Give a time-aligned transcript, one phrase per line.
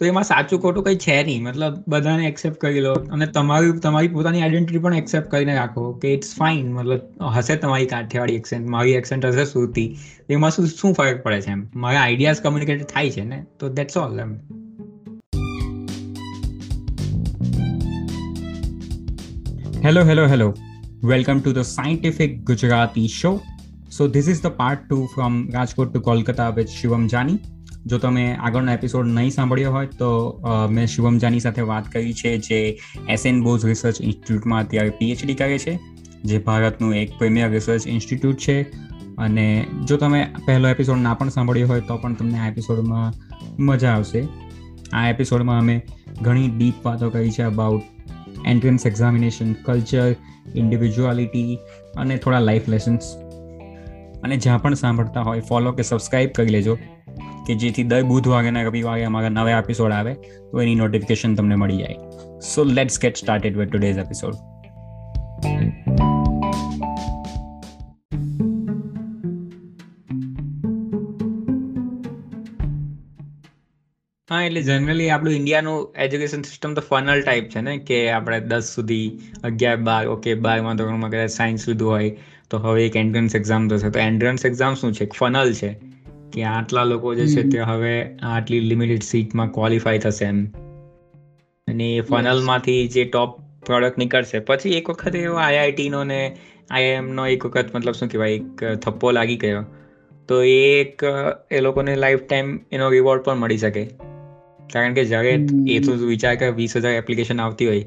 [0.00, 1.42] તો એમાં સાચું ખોટું કંઈ છે નહીં.
[1.42, 2.92] મતલબ બધાને એક્સેપ્ટ કરી લો.
[2.92, 7.00] અને તમારી તમારી પોતાની આઈડેન્ટિટી પણ એક્સેપ્ટ કરીને રાખો કે ઇટ્સ ફાઇન મતલબ
[7.36, 9.96] હશે તમારી કાઠિયાવાડી એક્સેન્ટ મારી એક્સેન્ટ હશે સુરતી.
[10.30, 11.68] એમાં શું શું ફરક પડે છે એમ?
[11.74, 13.46] મારા આઈડિયાઝ કમ્યુનિકેટ થાય છે ને?
[13.58, 14.34] તો that's all M.
[19.84, 20.54] Hello hello hello
[21.04, 23.40] welcome to the scientific Gujarati show
[23.98, 27.59] so this is the part two from Rajkot to Kolkata with Shivam Jani.
[27.86, 30.10] જો તમે આગળનો એપિસોડ નહીં સાંભળ્યો હોય તો
[30.70, 35.58] મેં શિવમ જાની સાથે વાત કરી છે જે એસએન બોઝ રિસર્ચ ઇન્સ્ટિટ્યૂટમાં અત્યારે પીએચડી કરે
[35.58, 35.78] છે,
[36.24, 38.66] જે ભારતનું એક પ્રીમિયર રિસર્ચ ઇન્સ્ટિટ્યૂટ છે.
[39.18, 43.12] અને જો તમે પહેલો એપિસોડ ના પણ સાંભળ્યો હોય તો પણ તમને આ એપિસોડમાં
[43.62, 44.28] મજા આવશે.
[44.92, 45.82] આ એપિસોડમાં અમે
[46.22, 47.82] ઘણી ડીપ વાતો કરી છે about
[48.46, 50.14] entrance examination culture
[50.54, 51.58] individuality
[51.96, 53.04] અને થોડા લાઈફ લેસન્સ
[54.22, 56.78] અને જ્યાં પણ સાંભળતા હોય ફોલો કે સબસ્ક્રાઈબ કરી લેજો.
[57.50, 61.76] કે જેથી દર બુધવારે અને રવિવારે અમારા નવા એપિસોડ આવે, તો એની નોટિફિકેશન તમને મળી
[61.76, 61.96] જાય.
[62.40, 64.34] So let's get started with today's episode
[74.28, 78.74] હા, એટલે જનરલી આપણું ઇન્ડિયાનું એજ્યુકેશન સિસ્ટમ તો ફનલ ટાઈપ છે ને, કે આપણે દસ
[78.74, 82.10] સુધી અગિયાર, બાર ઓકે બારમાં ધોરણમાં કદાચ સાયન્સ લીધું હોય,
[82.50, 83.90] તો હવે એક એન્ટ્રન્સ એક્ઝામ થશે.
[83.90, 85.08] તો એન્ટ્રન્સ એક્ઝામ શું છે?
[85.18, 85.89] ફનલ છે.
[86.32, 90.44] કે આટલા લોકો જે છે તે હવે આટલી લિમિટેડ સીટમાં ક્વોલિફાય થશે એમ.
[91.68, 96.36] અને એ ફનલમાંથી જે ટોપ પ્રોડક્ટ નીકળશે પછી એક વખત એવો આઈઆઈટીનો ને
[96.70, 99.64] આઈઆઈએમનો એક વખત મતલબ શું કહેવાય એક થપ્પો લાગી ગયો.
[100.28, 101.02] તો એ એક
[101.50, 103.84] એ લોકોને લાઈફ ટાઈમ એનો રિવોર્ડ પણ મળી શકે.
[104.72, 107.82] કારણ કે જ્યારે એ તો વિચાર કે વીસ હજાર એપ્લિકેશન આવતી હોય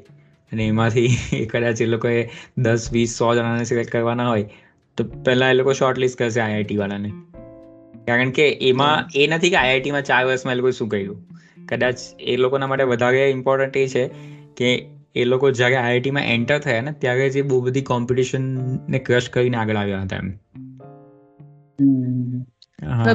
[0.51, 1.07] અને એમાંથી
[1.51, 4.49] કદાચ એ લોકોએ દસ વીસ સો જણાને સિલેક્ટ કરવાના હોય
[4.97, 7.32] તો પહેલાં એ લોકો શોર્ટ લિસ્ટ કરશે આઈઆઈટી વાળાને.
[8.07, 11.17] કારણ કે એમાં એ નથી કે આઈઆઈટીમાં ચાર વર્ષમાં એ લોકોએ શું કર્યું?
[11.69, 14.07] કદાચ એ લોકોના માટે વધારે ઇમ્પોર્ટન્ટ એ છે
[14.57, 14.69] કે
[15.15, 19.75] એ લોકો જ્યારે આઈઆઈટીમાં એન્ટર થયા ને ત્યારે જે બહુ બધી કોમ્પિટિશનને ક્રશ કરીને આગળ
[19.75, 20.29] આવ્યા હતા એમ.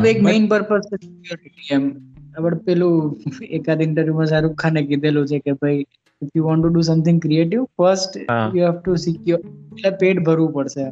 [0.07, 0.83] એક મેઇન પર્પઝ
[1.71, 1.91] એમ.
[2.39, 3.21] આપણે પેલું
[3.51, 5.85] એકાદ ઇન્ટરવ્યુમાં શાહરુખ ખાને કીધેલું છે કે ભાઈ
[6.23, 8.17] if you want to do something creative first
[8.57, 10.91] you have to secure એટલે પેટ ભરવું પડશે.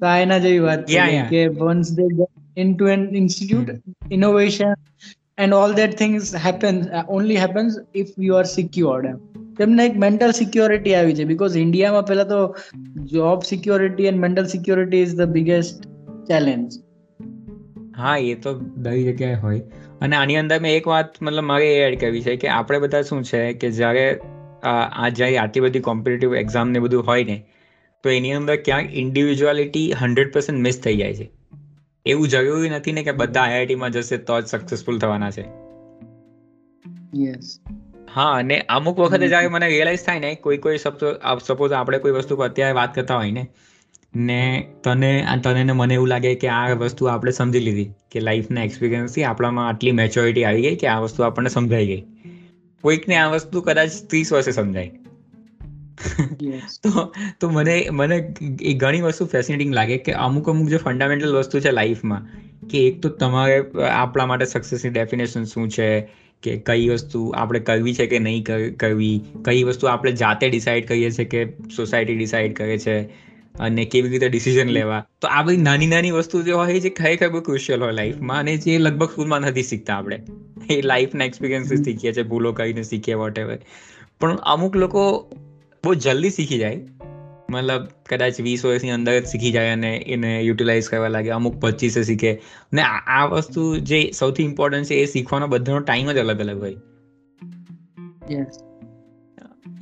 [0.00, 2.06] તો આ એના જેવી વાત છે કે once they
[2.56, 3.70] into an institute
[4.10, 4.74] innovation
[5.38, 9.06] and all that things happen uh, only happens if you are secured.
[9.58, 12.56] તેમને એક મેન્ટલ સિક્યોરિટી આવી છે બીકોઝ ઇન્ડિયામાં પહેલા તો
[13.04, 15.84] job security and mental security is the biggest
[16.26, 16.72] challenge
[17.96, 19.60] હા એ તો દરેક જગ્યાએ હોય.
[20.00, 23.02] અને આની અંદર મેં એક વાત મતલબ મારે એ એડ કરવી છે કે આપણે બધા
[23.02, 24.20] શું છે કે જ્યારે
[24.62, 27.46] આ જ્યારે આટલી બધી કોમ્પિટેટિવ એક્ઝામ ને બધું હોય ને
[28.02, 31.30] તો એની અંદર ક્યાંક ઇન્ડિવિજ્યુઆલિટી હંડ્રેડ પર્સન્ટ મિસ થઈ જાય છે.
[32.06, 35.44] એવું જરૂરી નથી ને કે બધા આઈઆઈટીમાં જશે તો જ સક્સેસફુલ થવાના છે.
[38.14, 40.78] હા અને અમુક વખતે જ્યારે મને રિયલાઇઝ થાય ને કોઈ કોઈ
[41.42, 43.46] સપોઝ આપણે કોઈ વસ્તુ પર અત્યારે વાત કરતા હોય ને
[44.16, 48.64] ને તને તને ને મને એવું લાગે કે આ વસ્તુ આપણે સમજી લીધી કે લાઈફના
[48.64, 52.02] એક્સપિરિયન્સથી આપણામાં આટલી મેચ્યોરિટી આવી ગઈ કે આ વસ્તુ આપણને સમજાઈ ગઈ.
[52.82, 54.99] કોઈકને આ વસ્તુ કદાચ ત્રીસ વર્ષે સમજાય.
[56.82, 61.60] તો તો મને મને એ ઘણી વસ્તુ ફેસિનેટિંગ લાગે કે અમુક અમુક જે ફંડામેન્ટલ વસ્તુ
[61.60, 62.28] છે લાઈફમાં
[62.68, 66.08] કે એક તો તમારે આપણા માટે સક્સેસની ડેફિનેશન શું છે
[66.42, 71.10] કે કઈ વસ્તુ આપણે કરવી છે કે નહીં કરવી કઈ વસ્તુ આપણે જાતે ડિસાઈડ કરીએ
[71.10, 71.44] છીએ કે
[71.76, 72.96] સોસાયટી ડિસાઈડ કરે છે
[73.60, 75.06] અને કેવી રીતે ડિસિઝન લેવા.
[75.20, 78.56] તો આ બધી નાની નાની વસ્તુ જે હોય જે ખરેખર બહુ ક્રુશિયલ હોય લાઈફમાં અને
[78.56, 80.22] જે લગભગ સ્કૂલમાં નથી શીખતા આપણે.
[80.70, 83.58] એ લાઈફના એક્સપિરિયન્સીસ શીખીએ છીએ ભૂલો કરીને શીખીએ વોટ એવર
[84.20, 85.04] પણ અમુક લોકો
[85.84, 86.80] બહુ જલ્દી શીખી જાય
[87.50, 92.00] મતલબ કદાચ વીસ વર્ષની અંદર જ શીખી જાય અને એને યુટિલાઇઝ કરવા લાગે અમુક પચીસે
[92.02, 92.32] શીખે
[92.72, 96.78] ને આ વસ્તુ જે સૌથી ઇમ્પોર્ટન્ટ છે એ શીખવાનો બધાનો ટાઈમ જ અલગ અલગ હોય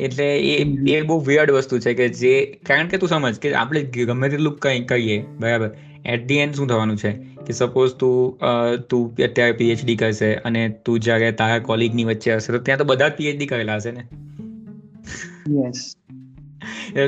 [0.00, 0.54] એટલે એ
[0.92, 2.32] એ બહુ વિયર્ડ વસ્તુ છે કે જે
[2.62, 5.70] કારણ કે તું સમજ કે આપણે ગમે તેટલું કંઈ કહીએ બરાબર
[6.06, 7.12] એટ ધી એન્ડ શું થવાનું છે
[7.46, 8.48] કે સપોઝ તું
[8.88, 13.08] તું અત્યારે પીએચડી કરશે અને તું જ્યારે તારા કોલિગની વચ્ચે હશે તો ત્યાં તો બધા
[13.08, 14.06] જ પીએચડી કરેલા હશે ને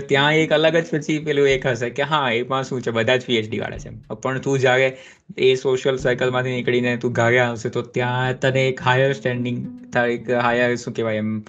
[0.09, 3.27] ત્યાં એક અલગ જ પછી પેલું એક હશે કે હા એમાં શું છે બધા જ
[3.27, 4.97] પીએચડી વાળા છે પણ તું જ્યારે
[5.39, 9.67] એ સોશિયલ સર્કલમાંથી નીકળીને તું ઘરે આવશે તો ત્યાં તને એક હાયર સ્ટેન્ડિંગ
[10.09, 11.43] એક હાયર શું કહેવાય એમ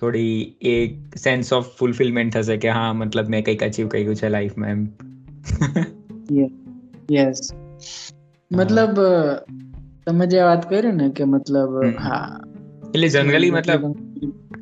[0.00, 4.70] થોડી એક સેન્સ ઓફ ફૂલફિલમેન્ટ થશે કે હા મતલબ મેં કંઈક અચીવ કર્યું છે લાઈફમાં
[4.70, 4.88] એમ.
[7.12, 7.52] યસ
[8.52, 8.98] મતલબ
[10.06, 12.40] તમે જે વાત કરી ને કે મતલબ હા.
[12.94, 13.96] એટલે જનરલી મતલબ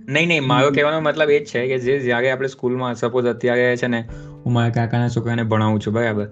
[0.08, 3.76] નહીં નહીં મારો કહેવાનો મતલબ એ જ છે કે જે જ્યારે આપણે સ્કૂલમાં સપોઝ અત્યારે
[3.76, 4.08] છે ને
[4.46, 6.25] હું મારા કાકાના છોકરાને ભણાવું છું બરાબર?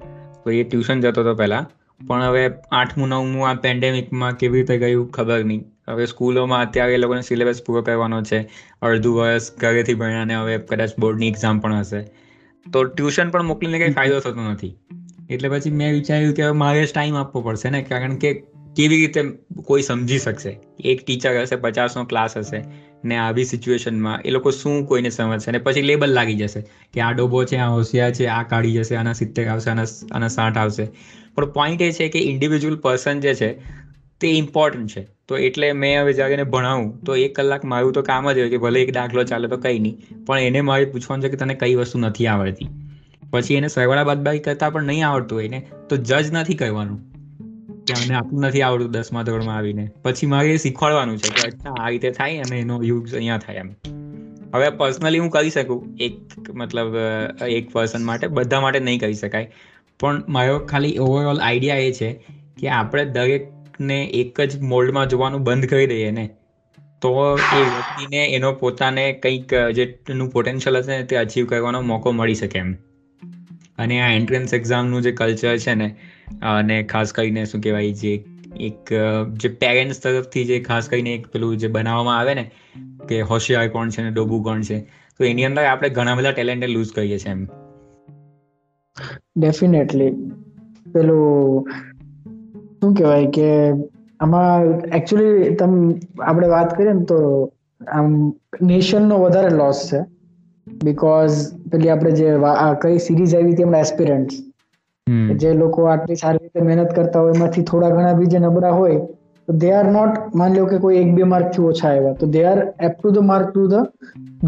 [0.44, 1.70] તો એ ટ્યુશન જતો હતો પહેલા.
[2.06, 5.64] પણ હવે આઠમું નવમું આ પેન્ડેમિકમાં કેવી રીતે ગયું ખબર નહીં.
[5.88, 8.48] હવે સ્કૂલોમાં અત્યારે એ લોકોને સિલેબસ પૂરો કરવાનો છે.
[8.82, 12.02] અડધું વર્ષ ઘરેથી ભણ્યાને હવે કદાચ બોર્ડની એક્ઝામ પણ હશે.
[12.72, 14.76] તો ટ્યુશન પણ મોકલીને કંઈ ફાયદો થતો નથી.
[15.30, 18.34] એટલે પછી મેં વિચાર્યું કે મારે જ ટાઈમ આપવો પડશે ને કારણ કે
[18.76, 19.22] કેવી રીતે
[19.64, 20.60] કોઈ સમજી શકશે?
[20.84, 22.64] એક ટીચર હશે પચાસનો ક્લાસ હશે.
[23.04, 25.50] ને આવી સિચ્યુએશનમાં એ લોકો શું કોઈને સમજશે?
[25.50, 26.60] અને પછી લેબલ લાગી જશે
[26.92, 30.28] કે આ ડોબો છે, આ હોશિયાર છે, આ કાઢી જશે, આના સિત્તેર આવશે, આના આના
[30.28, 30.88] સાઠ આવશે.
[31.34, 33.52] પણ પોઈન્ટ એ છે કે ઇન્ડિવિજ્યુઅલ પર્સન જે છે,
[34.20, 35.06] તે ઇમ્પોર્ટન્ટ છે.
[35.28, 37.00] તો એટલે મેં હવે જાગીને ભણાવું.
[37.00, 39.78] તો એક કલાક મારું તો કામ જ હોય કે ભલે એક દાખલો ચાલે તો કંઈ
[39.78, 40.24] નહીં.
[40.26, 42.68] પણ એને મારે પૂછવાનું છે કે તને કઈ વસ્તુ નથી આવડતી.
[43.30, 47.09] પછી એને સરવાળા બાદબાકી કરતા પણ નહીં આવડતું હોય ને, તો જજ નથી કરવાનું.
[47.80, 49.84] મને આટલું નથી આવડતું દસમા ધોરણમાં આવીને.
[50.02, 53.70] પછી મારે શીખવાડવાનું છે કે અચ્છા, આ રીતે થાય અને એનો યુઝ અહીંયા થાય એમ.
[54.54, 55.96] હવે પર્સનલી હું કરી શકું.
[56.00, 56.96] એક મતલબ,
[57.48, 59.52] એક પર્સન માટે, બધા માટે નહીં કરી શકાય.
[60.00, 62.12] પણ મારો ખાલી ઓવરઓલ આઈડિયા એ છે
[62.60, 66.26] કે આપણે દરેકને એક જ મોલ્ડમાં જોવાનું બંધ કરી દઈએ ને,
[67.02, 67.10] તો
[67.56, 72.58] એ વ્યક્તિને એનો પોતાને કંઈક જેનું પોટેન્શિયલ હશે ને તે અચીવ કરવાનો મોકો મળી શકે
[72.58, 72.74] એમ.
[73.80, 75.88] અને આ એન્ટ્રન્સ એક્ઝામનું જે કલ્ચર છે ને,
[76.42, 78.24] અને ખાસ કરીને શું કહેવાય, જે
[78.60, 78.92] એક,
[79.32, 82.50] જે પેરેન્ટ્સ તરફથી જે ખાસ કરીને એક પેલું જે બનાવવામાં આવે ને,
[83.08, 84.80] કે હોશિયાર કોણ છે ને, ડોબુ કોણ છે,
[85.18, 87.46] તો એની અંદર આપણે ઘણા બધા ટેલેન્ટે લૂઝ કરીએ છીએ એમ.
[89.36, 90.10] ડેફિનેટલી
[90.92, 91.68] પેલું,
[92.80, 93.50] શું કહેવાય કે,
[94.20, 94.64] આમાં
[94.96, 97.18] એકચ્યુઅલી તમે, આપણે વાત કરીએ ને તો,
[97.92, 98.32] આમ
[98.62, 100.00] નેશનનો વધારે લોસ છે.
[100.84, 101.38] બીકોઝ
[101.70, 102.28] પેલી આપણે જે
[102.82, 104.36] કઈ સિરીઝ આવી હતી એમના એસ્પિરન્ટ્સ
[105.40, 109.00] જે લોકો આટલી સારી રીતે મહેનત કરતા હોય એમાંથી થોડા ઘણા બી જે નબળા હોય
[109.48, 112.18] તો દે આર નોટ માની લો કે કોઈ એક બે માર્કથી ઓછા આવ્યા.
[112.20, 113.86] તો they are up to the mark to the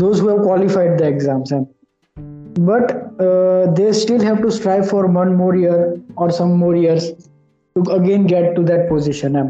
[0.00, 1.64] those who have qualified the exams M.
[2.68, 2.88] But
[3.78, 5.80] they still have to strive for one more year
[6.16, 7.08] or some more years
[7.76, 9.48] to again get to that position એમ.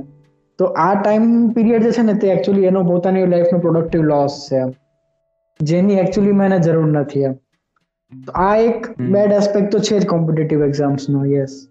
[0.58, 1.26] તો આ time
[1.56, 4.70] period જે છે ને તે actually એનો પોતાની લાઈફનો productive loss છે એમ.
[5.62, 7.32] જેની એકચ્યુઅલી મને જરૂર નથી એમ.
[8.26, 11.68] તો આ એક બેડ એસ્પેક્ટ તો છે જ કોમ્પિટિટિવ એક્ઝામ્સ નો યસ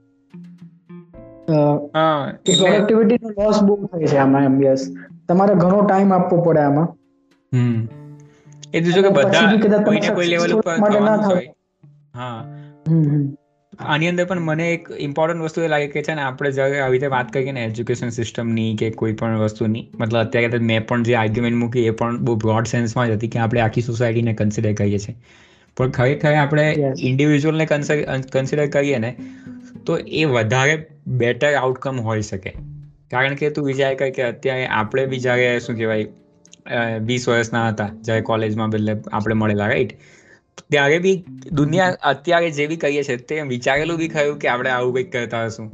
[1.47, 4.87] પ્રોડક્ટિવિટી નો લોસ બહુ થાય છે આમાં એમ યસ
[5.27, 6.87] તમારે ઘણો ટાઈમ આપવો પડે આમાં.
[7.53, 7.87] હમ.
[8.73, 11.53] એ જો કે બધા કોઈને કોઈ લેવલ ઉપર ના થાય.
[12.15, 12.45] હા.
[13.73, 16.97] આની અંદર પણ મને એક ઇમ્પોર્ટન્ટ વસ્તુ એ લાગે કે છે ને આપણે જ્યારે આવી
[16.97, 19.83] રીતે વાત કરીએ ને એજ્યુકેશન સિસ્ટમની કે કોઈ પણ વસ્તુની.
[19.99, 23.39] મતલબ અત્યારે મેં પણ જે આર્ગ્યુમેન્ટ મૂકી એ પણ બહુ બ્રોડ સેન્સમાં જ હતી કે
[23.39, 25.15] આપણે આખી સોસાયટીને કન્સિડર કરીએ છીએ.
[25.77, 26.65] પણ ખરેખર આપણે
[27.09, 27.65] ઇન્ડિવિજ્યુઅલને
[28.35, 29.11] કન્સિડર કરીએ ને
[29.85, 30.75] તો એ વધારે
[31.17, 32.51] બેટર આઉટકમ હોઈ શકે.
[33.11, 37.91] કારણ કે તું વિચાર કર કે અત્યારે આપણે બી જ્યારે શું કહેવાય વીસ વર્ષના હતા
[37.99, 39.95] જ્યારે કોલેજમાં બદલે આપણે મળેલા રાઈટ
[40.69, 44.93] ત્યારે બી દુનિયા અત્યારે જે બી કહીએ છીએ તે વિચારેલું બી ખરું કે આપણે આવું
[44.93, 45.71] કંઈક કરતા હશું.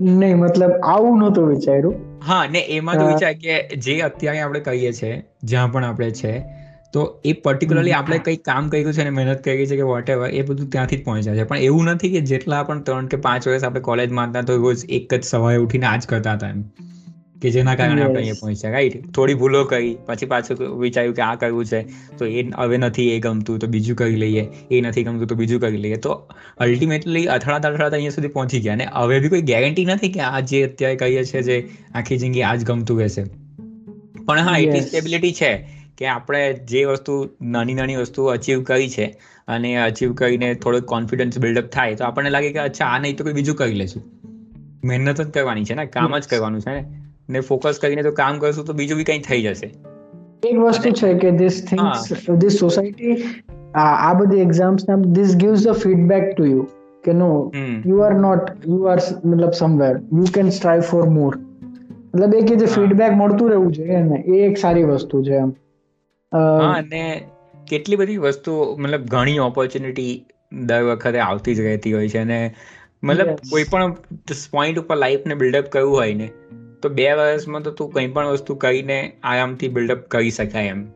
[0.00, 1.94] નહીં મતલબ આવું નહોતું વિચાર્યું.
[2.26, 6.44] હા ને એમાં તો વિચાર કે જે અત્યારે આપણે કહીએ છીએ જ્યાં પણ આપણે છે
[6.92, 10.28] તો એ પર્ટિક્યુલરલી આપણે કંઈક કામ કર્યું છે અને મહેનત કરી છે કે વોટ એવર
[10.28, 11.44] એ બધું ત્યાંથી જ પહોંચ્યા છે.
[11.44, 14.86] પણ એવું નથી કે જેટલા પણ ત્રણ કે પાંચ વર્ષ આપણે કોલેજમાં હતા તો રોજ
[14.88, 16.64] એક જ સવારે ઉઠીને આ જ કરતા હતા એમ.
[17.42, 21.34] કે જેના કારણે આપણે અહીંયા પહોંચ્યા રાઈટ થોડી ભૂલો કરી પછી પાછું વિચાર્યું કે આ
[21.34, 21.80] કરવું છે
[22.18, 24.44] તો એ હવે નથી એ ગમતું તો બીજું કરી લઈએ.
[24.70, 25.96] એ નથી ગમતું તો બીજું કરી લઈએ.
[25.96, 26.12] તો
[26.58, 28.72] અલ્ટિમેટલી અથડાતા અથડાતા અહીંયા સુધી પહોંચી ગયા.
[28.72, 31.58] અને હવે બી કોઈ ગેરંટી નથી કે આ જે અત્યારે કહીએ છીએ જે
[31.94, 33.24] આખી જિંદગી આ જ ગમતું રહેશે.
[34.26, 35.52] પણ હા એટલી સ્ટેબિલિટી છે
[35.98, 39.12] કે આપણે જે વસ્તુ નાની નાની વસ્તુ અચીવ કરી છે
[39.48, 43.24] અને અચીવ કરીને થોડોક કોન્ફિડન્સ બિલ્ડઅપ થાય તો આપણને લાગે કે અચ્છા આ નહીં તો
[43.24, 44.02] કોઈ બીજું કરી લેશું.
[44.84, 47.01] મહેનત જ કરવાની છે ને કામ જ કરવાનું છે ને.
[47.40, 49.74] ફોકસ કરીને તો કામ કરશું તો બીજું બી કંઈ થઈ જશે.
[50.48, 53.24] એક વસ્તુ છે કે ધીસ થિંગ્સ ધીસ સોસાયટી
[53.74, 56.66] આ બધી એક્ઝામ્સ ના this gives the feedback to you
[57.04, 57.52] કે no
[57.86, 61.36] you are not you are મતલબ somewhere you can strive for more
[62.14, 65.48] મતલબ એ કે જે ફીડબેક મળતું રહેવું જોઈએ ને એ એક સારી વસ્તુ છે એમ.
[66.32, 67.28] હા અને
[67.68, 72.54] કેટલી બધી વસ્તુ મતલબ ઘણી ઓપોર્ચ્યુનિટી દર વખતે આવતી જ રહેતી હોય છે અને
[73.02, 73.92] મતલબ કોઈ પણ
[74.52, 76.30] પોઈન્ટ ઉપર લાઈફને બિલ્ડઅપ કરવું હોય ને
[76.82, 80.86] તો બે વર્ષમાં તો તું કંઈ પણ વસ્તુ કરીને આરામથી બિલ્ડઅપ કરી શકાય એમ.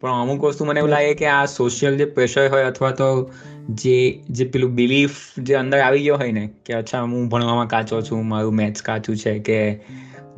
[0.00, 3.30] પણ અમુક વસ્તુ મને એવું લાગે કે આ સોશિયલ જે પ્રેશર હોય અથવા તો
[3.68, 8.00] જે જે પેલું બિલીફ જે અંદર આવી ગયો હોય ને, કે અચ્છા, હું ભણવામાં કાચો
[8.00, 9.80] છું, મારું મેથ્સ કાચું છે, કે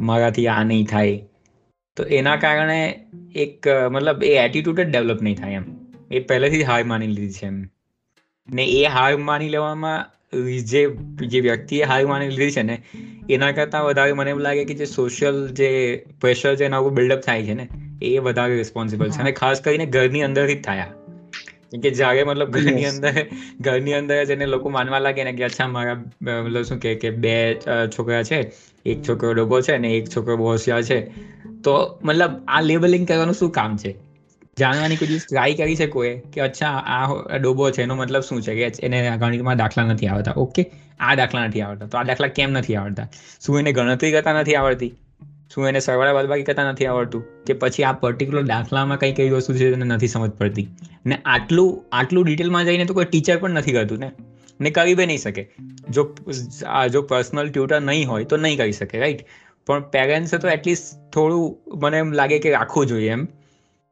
[0.00, 1.22] મારાથી આ નહીં થાય.
[1.96, 5.64] તો એના કારણે એક, મતલબ એ એટીટ્યુડ જ ડેવલપ નહીં થાય એમ.
[6.10, 7.64] એ પહેલેથી જ હાર માની લીધી છે એમ.
[8.52, 12.82] ને એ હાર માની લેવામાં જે જે વ્યક્તિએ હાર માની લીધી છે ને
[13.30, 17.20] એના કરતાં વધારે મને એવું લાગે કે જે સોશિયલ જે પ્રેશર છે એના ઉપર બિલ્ડઅપ
[17.20, 17.68] થાય છે ને
[18.02, 19.18] એ વધારે રિસ્પોન્સિબલ છે.
[19.18, 20.86] અને ખાસ કરીને ઘરની અંદરથી જ થયા
[21.82, 23.26] કે જ્યારે મતલબ ઘરની અંદર
[23.60, 27.10] ઘરની અંદર જ એને લોકો માનવા લાગે ને કે અચ્છા મારા મતલબ શું કે કે
[27.10, 27.54] બે
[27.98, 28.52] છોકરા છે
[28.86, 31.00] એક છોકરો ડોબો છે ને એક છોકરો બહુ હોશિયાર છે
[31.64, 34.05] તો મતલબ આ લેબલિંગ કરવાનું શું કામ છે?
[34.60, 38.54] જાણવાની કોઈ ટ્રાય કરી શકો એ, કે અચ્છા, આ ડોબો છે, એનો મતલબ શું છે?
[38.54, 40.70] કે એને ગણિતમાં દાખલા નથી આવતા ઓકે,
[41.00, 41.86] આ દાખલા નથી આવડતા.
[41.86, 43.08] તો આ દાખલા કેમ નથી આવડતા?
[43.46, 44.94] શું એને ગણતરી કરતા નથી આવડતી?
[45.54, 47.24] શું એને સરવાળા બદબાકી કરતા નથી આવડતું?
[47.46, 50.68] કે પછી આ પર્ટિક્યુલર દાખલામાં કઈ કઈ વસ્તુ છે એને નથી સમજ પડતી?
[51.06, 54.10] ને આટલું આટલું ડિટેલમાં જઈને તો કોઈ ટીચર પણ નથી કરતું ને?
[54.60, 55.48] ને કરી બી નહીં શકે.
[55.90, 56.16] જો
[56.92, 59.20] જો પર્સનલ ટ્યુટર નહીં હોય તો નહીં કરી શકે રાઈટ
[59.66, 63.28] પણ પેરેન્ટ્સે તો એટલીસ્ટ થોડું મને એમ લાગે કે રાખવું જોઈએ એમ.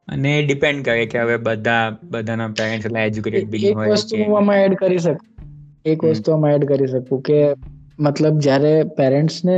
[0.07, 4.37] અને ડિપેન્ડ કરે કે હવે બધા બધાના પેરેન્ટ્સ એટલે એજ્યુકેટેડ બી હોય એક વસ્તુ હું
[4.37, 5.47] આમાં એડ કરી શકું.
[5.85, 7.53] એક વસ્તુ આમાં એડ કરી શકું કે
[7.99, 9.57] મતલબ જ્યારે પેરેન્ટ્સને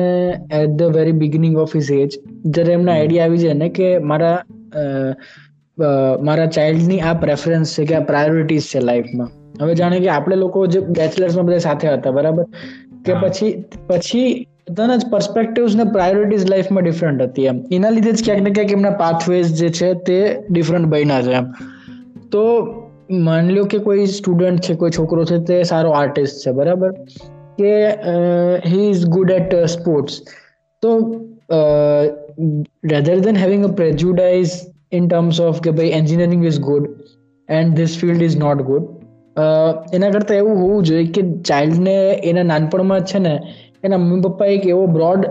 [0.53, 4.43] at the very beginning of his age જ્યારે એમને આઈડિયા આવી જાય ને કે મારા
[6.21, 9.29] મારા ચાઇલ્ડની આ પ્રેફરન્સ છે કે આ પ્રાયોરિટીઝ છે લાઈફમાં
[9.61, 12.45] હવે જાણે કે આપણે લોકો જે બેચલર્સમાં બધા સાથે હતા બરાબર?
[13.05, 17.62] કે પછી પછી બધાના જ પર્સપેક્ટિવ્સ ને પ્રાયોરિટીઝ લાઈફમાં ડિફરન્ટ હતી એમ.
[17.71, 20.17] એના લીધે જ ક્યાંક ને ક્યાંક એમના પાથવેઝ જે છે તે
[20.50, 21.47] ડિફરન્ટ બન્યા છે એમ.
[22.31, 22.43] તો
[23.12, 26.91] માની લો કે કોઈ સ્ટુડન્ટ છે, કોઈ છોકરો છે, તે સારો આર્ટિસ્ટ છે, બરાબર?
[27.57, 27.71] કે
[28.65, 30.21] he is good at sports
[30.83, 30.89] તો
[32.86, 34.51] rather than having a prejudice
[34.91, 36.88] in terms of કે ભાઈ engineering is good
[37.50, 38.83] and this field is not good
[39.93, 43.33] એના કરતાં એવું હોવું જોઈએ કે ચાઇલ્ડને એના નાનપણમાં છે ને
[43.84, 45.27] એના મમ્મી પપ્પા એક એવો બ્રોડ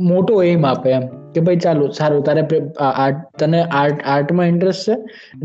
[0.00, 2.42] મોટો એમ આપે એમ કે ભાઈ ચાલો, સારું, તારે
[2.80, 4.96] આર્ટ તને આર્ટ આર્ટમાં ઇન્ટરેસ્ટ છે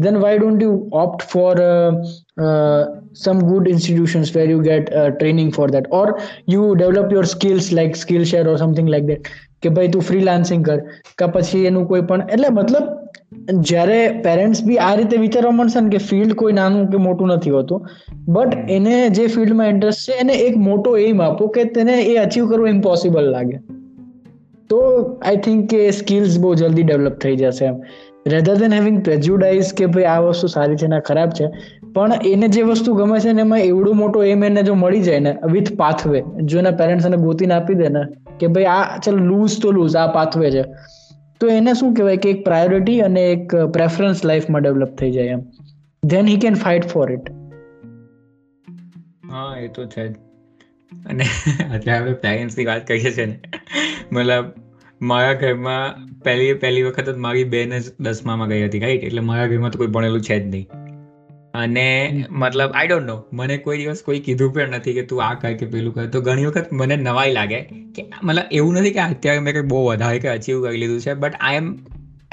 [0.01, 1.62] then why don't you opt for
[3.24, 6.07] some good institutions where you get training for that or
[6.50, 7.95] you develop your skills like
[8.33, 9.31] Skillshare or something like that
[9.62, 10.79] કે ભાઈ તું ફ્રીલાન્સિંગ કર.
[11.17, 12.86] કે પછી એનું કોઈ પણ, એટલે મતલબ
[13.62, 17.50] જ્યારે પેરેન્ટ્સ બી આ રીતે વિચારવા મળશે ને કે ફિલ્ડ કોઈ નાનું કે મોટું નથી
[17.50, 17.88] હોતું
[18.27, 22.50] બટ એને જે ફિલ્ડમાં ઇન્ટરેસ્ટ છે, એને એક મોટો એમ આપો કે તેને એ અચીવ
[22.50, 23.58] કરવું ઇમ્પોસિબલ લાગે.
[24.70, 24.79] તો
[25.25, 27.77] આઈ થિંક કે સ્કિલ્સ બહુ જલ્દી ડેવલપ થઈ જશે એમ.
[28.27, 31.50] રેધર દેન હેવિંગ પ્રેજ્યુડાઇઝ કે ભાઈ આ વસ્તુ સારી છે ને ખરાબ છે,
[31.96, 35.20] પણ એને જે વસ્તુ ગમે છે ને એમાં એવડું મોટો એમ એને જો મળી જાય
[35.20, 38.03] ને વિથ પાથવે જો એના પેરેન્ટ્સ એને ગોતીને આપી દે ને
[38.39, 40.63] કે ભાઈ આ ચાલ લૂઝ તો લૂઝ આ પાથવે છે.
[41.43, 45.41] તો એને શું કહેવાય કે એક પ્રાયોરિટી અને એક પ્રેફરન્સ લાઈફમાં ડેવલપ થઈ જાય એમ.
[46.05, 47.31] Then he can fight for it
[49.31, 50.07] હા, એ તો છે
[51.07, 51.23] અને
[51.75, 53.39] અત્યારે આપણે ની વાત કરીએ છીએ ને,
[54.12, 54.45] મતલબ
[55.01, 59.47] મારા ઘરમાં પહેલી પહેલી વખત જ મારી બેન જ દસમામાં ગઈ હતી રાઈટ એટલે મારા
[59.47, 60.67] ઘરમાં તો કોઈ ભણેલું છે જ નહીં.
[61.53, 61.88] અને
[62.31, 65.53] મતલબ આઈ ડોન્ટ નો મને કોઈ દિવસ કોઈ કીધું પણ નથી કે તું આ કર
[65.53, 66.05] કે પેલું કર.
[66.05, 67.60] તો ઘણી વખત મને નવાઈ લાગે
[67.95, 71.13] કે મતલબ એવું નથી કે અત્યારે મેં કંઈક બહુ વધારે કે અચીવ કરી લીધું છે
[71.13, 71.67] but I am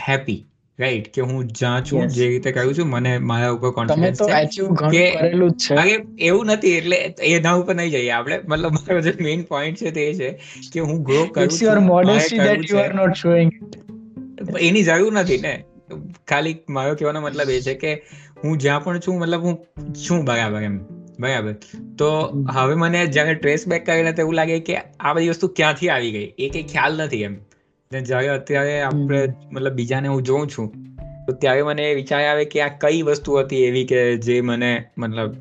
[0.08, 0.40] happy
[0.78, 5.02] right કે હું જ્યાં છું જે રીતે કહ્યું છું મને મારા ઉપર કોન્ફિડન્સ છે કે
[5.76, 8.38] અરે એવું નથી એટલે એના ઉપર નહીં જઈએ આપણે.
[8.48, 10.30] મતલબ મારો જે મેઇન પોઈન્ટ છે તે છે
[10.72, 11.48] કે હું ગ્રો કરું
[13.14, 13.52] છું
[14.60, 15.54] એની જરૂર નથી ને.
[16.28, 17.92] ખાલી મારો કહેવાનો મતલબ એ છે કે
[18.44, 20.78] હું જ્યાં પણ છું મતલબ હું છું બરાબર એમ
[21.20, 21.52] બરાબર.
[21.98, 22.10] તો
[22.54, 26.10] હવે મને જ્યારે ટ્રેસ બેક કરીને તો એવું લાગે કે આ બધી વસ્તુ ક્યાંથી આવી
[26.10, 26.32] ગઈ?
[26.38, 27.36] એ કંઈ ખ્યાલ નથી એમ.
[28.04, 30.72] જ્યારે અત્યારે આપણે મતલબ બીજાને હું જોઉં છું
[31.26, 35.34] તો ત્યારે મને વિચાર આવે કે આ કઈ વસ્તુ હતી એવી કે જે મને મતલબ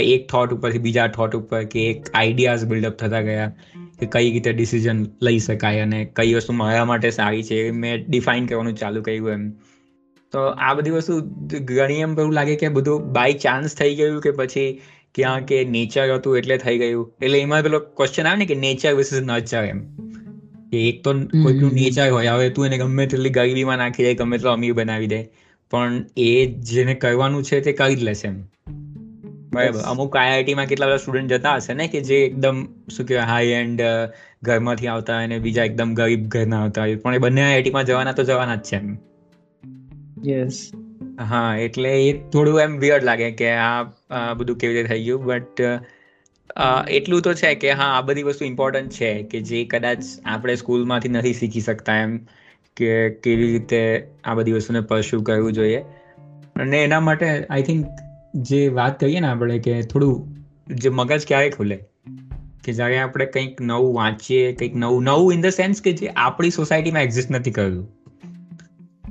[0.00, 3.52] એક થોટ ઉપરથી બીજા થોટ ઉપર કે એક આઈડિયાઝ બિલ્ડઅપ થતા ગયા
[4.00, 8.46] કે કઈ રીતે ડિસિઝન લઈ શકાય અને કઈ વસ્તુ મારા માટે સારી છે મેં ડિફાઇન
[8.46, 9.52] કરવાનું ચાલુ કર્યું એમ.
[10.34, 11.20] તો આ બધી વસ્તુ
[11.64, 14.80] ઘણી એમ એવું લાગે કે બધું બાય ચાન્સ થઈ ગયું કે પછી
[15.14, 17.12] ક્યાં કે નેચર હતું એટલે થઈ ગયું.
[17.22, 19.84] એટલે એમાં પેલો ક્વેશ્ચન આવે ને કે નેચર વિસિસ નચર એમ.
[20.70, 24.36] કે એક તો કોઈનું નેચર હોય હવે તું એને ગમે તેટલી ગરીબીમાં નાખી દે ગમે
[24.36, 25.20] તેટલો અમીર બનાવી દે
[25.70, 28.42] પણ એ જેને કરવાનું છે તે કરી જ લેશે એમ.
[29.54, 29.80] બરાબર.
[29.80, 33.82] અમુક આઈઆઈટીમાં કેટલા બધા સ્ટુડન્ટ જતા હશે ને કે જે એકદમ શું કહેવાય હાઈ એન્ડ
[34.42, 38.22] ઘરમાંથી આવતા અને બીજા એકદમ ગરીબ ઘરના આવતા હોય પણ એ બંને આઈઆઈટીમાં જવાના તો
[38.24, 38.96] જવાના જ છે એમ.
[40.28, 40.70] યસ
[41.20, 43.82] હા, એટલે એ થોડું એમ વિયર્ડ લાગે કે આ
[44.36, 45.60] બધું કેવી રીતે થઈ ગયું બટ
[46.90, 51.08] એટલું તો છે કે હા, આ બધી વસ્તુ ઇમ્પોર્ટન્ટ છે કે જે કદાચ આપણે સ્કૂલમાંથી
[51.08, 52.18] નથી શીખી શકતા એમ
[52.76, 55.78] કે કેવી રીતે આ બધી વસ્તુને પરસ્યુ કરવું જોઈએ.
[56.56, 57.86] અને એના માટે આઈ થિંક
[58.34, 60.36] જે વાત કરીએ ને આપણે કે થોડું,
[60.74, 61.78] જે મગજ ક્યારે ખુલે?
[62.64, 66.50] કે જ્યારે આપણે કંઈક નવું વાંચીએ, કંઈક નવું નવું ઇન ધ સેન્સ કે જે આપણી
[66.50, 68.03] સોસાયટીમાં એક્ઝિસ્ટ નથી કર્યું.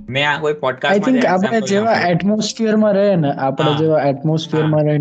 [0.10, 4.98] મેં આ કોઈ પોડકાસ્ટ આઈ થિંક આપણે જેવા એટમોસ્ફિયરમાં રહે ને આપણે જેવા એટમોસ્ફિયરમાં રહે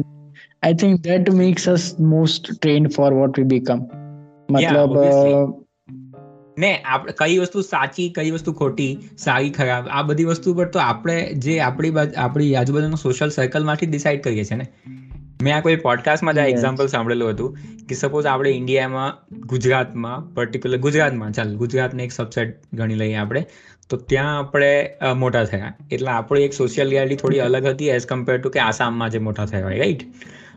[0.63, 3.79] I think that makes us most trained for what we become
[4.51, 4.97] મતલબ
[6.59, 10.79] ને આપણે કઈ વસ્તુ સાચી કઈ વસ્તુ ખોટી સારી ખરાબ આ બધી વસ્તુ પર તો
[10.79, 14.67] આપણે જે આપણી આપણી આજુબાજુના સોશિયલ સર્કલમાંથી ડિસાઈડ કરીએ છીએ ને.
[15.43, 17.57] મેં આ કોઈ પોડકાસ્ટમાં જ આ એક્ઝામ્પલ સાંભળેલું હતું
[17.87, 23.47] કે સપોઝ આપણે ઇન્ડિયામાં ગુજરાતમાં પર્ટિક્યુલર ગુજરાતમાં ચાલ ગુજરાતને એક સબસેટ ગણી લઈએ આપણે.
[23.93, 24.71] તો ત્યાં આપણે
[25.17, 25.73] મોટા થયા.
[25.91, 29.47] એટલે આપણી એક સોશિયલ રિયાલિટી થોડી અલગ હતી એઝ કમ્પેર ટુ કે આસામમાં જે મોટા
[29.47, 30.07] થયા હોય રાઈટ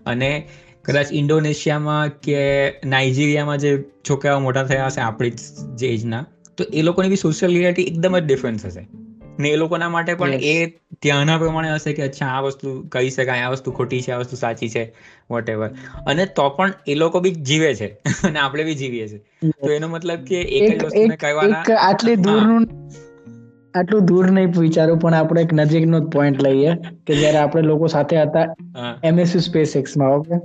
[0.06, 0.32] અને
[0.86, 2.42] કદાચ ઇન્ડોનેશિયામાં કે
[2.86, 3.74] નાઇજીરિયામાં જે
[4.10, 5.34] છોકરાઓ મોટા થયા હશે આપણી
[5.76, 6.24] જ એજના
[6.58, 8.86] તો એ લોકોની બી સોશિયલ રિયાલિટી એકદમ જ ડિફરન્સ હશે.
[9.40, 10.54] ને એ લોકોના માટે પણ એ
[11.02, 14.36] ત્યાંના પ્રમાણે હશે કે અચ્છા આ વસ્તુ કહી શકાય આ વસ્તુ ખોટી છે આ વસ્તુ
[14.36, 14.84] સાચી છે
[15.32, 15.70] વોટ એવર
[16.08, 17.90] અને તો પણ એ લોકો બી જીવે છે
[18.30, 19.24] અને આપણે બી જીવીએ છીએ.
[19.62, 22.70] તો એનો મતલબ કે એક વસ્તુને કહેવાના આટલી દૂરનું
[23.76, 26.74] આટલું દૂર નહીં વિચારું પણ આપણે એક નજીકનો પોઈન્ટ લઈએ
[27.06, 28.46] કે જ્યારે આપણે લોકો સાથે હતા
[29.04, 30.42] એમએસયુ સ્પેસ એક્સમાં ઓકે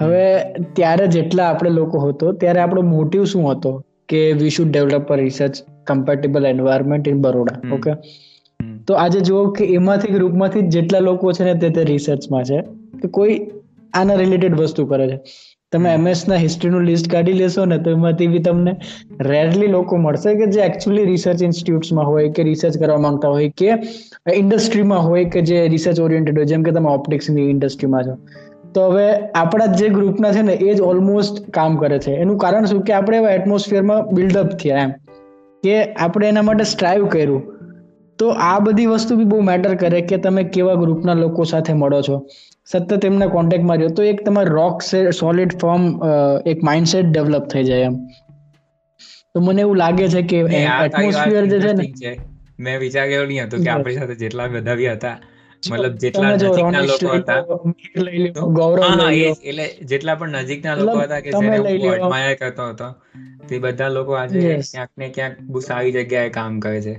[0.00, 0.24] હવે
[0.74, 3.72] ત્યારે જેટલા આપણે લોકો હતો ત્યારે આપણો મોટિવ શું હતો
[4.08, 7.92] કે we should develop a research compatible environment in Baroda okay
[8.86, 12.58] તો આજે જુઓ કે એમાંથી ગ્રુપમાંથી જેટલા લોકો છે ને તે તે રિસર્ચમાં છે
[13.02, 13.36] કે કોઈ
[13.92, 15.18] આના રિલેટેડ વસ્તુ કરે છે.
[15.72, 18.76] તમે એમએસ ના હિસ્ટ્રીનું લિસ્ટ કાઢી લેશો ને તો એમાંથી બી તમને
[19.20, 23.70] રેરલી લોકો મળશે કે જે એકચ્યુઅલી રિસર્ચ ઇન્સ્ટિટ્યૂટ્સમાં હોય કે રિસર્ચ કરવા માંગતા હોય કે
[24.34, 28.18] ઇન્ડસ્ટ્રીમાં હોય કે જે રિસર્ચ ઓરિએન્ટેડ હોય જેમ કે તમે ઓપ્ટિક્સની ઇન્ડસ્ટ્રીમાં છો.
[28.74, 32.12] તો હવે આપણા જે ગ્રુપના છે ને એ જ ઓલમોસ્ટ કામ કરે છે.
[32.12, 32.82] એનું કારણ શું?
[32.82, 34.90] કે આપણે એવા એટમોસ્ફિયરમાં બિલ્ડઅપ થયા એમ.
[35.62, 37.42] કે આપણે એના માટે સ્ટ્રાઈવ કર્યું.
[38.18, 42.02] તો આ બધી વસ્તુ બી બહુ મેટર કરે કે તમે કેવા ગ્રુપના લોકો સાથે મળો
[42.02, 42.26] છો.
[42.70, 43.94] સતત એમને કોન્ટેક્ટમાં રહ્યો.
[43.94, 44.76] તો એક તમારે રોક
[45.20, 45.84] સોલિડ ફોર્મ
[46.46, 47.96] એક માઇન્ડસેટ ડેવલપ થઈ જાય એમ.
[49.32, 50.38] તો મને એવું લાગે છે કે
[50.84, 51.86] એટમોસ્ફિયર જે છે ને
[52.58, 55.16] મેં વિચાર્યો નહીં હતો કે આપણી સાથે જેટલા બધા બી હતા
[55.62, 57.40] મતલબ જેટલા નજીકના લોકો હતા.
[58.52, 58.82] ગૌરવ
[59.42, 62.88] એટલે જેટલા પણ નજીકના લોકો હતા કે જેને હું એડમાયર કરતો હતો
[63.48, 66.94] તે બધા લોકો આજે ક્યાંક ને ક્યાંક બહુ સારી જગ્યાએ કામ કરે છે.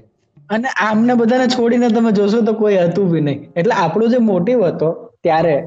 [0.50, 3.40] અને આમને બધાને છોડીને તમે જોશો તો કોઈ હતું બી નહીં.
[3.56, 4.90] એટલે આપણો જે મોટિવ હતો
[5.24, 5.64] ત્યારે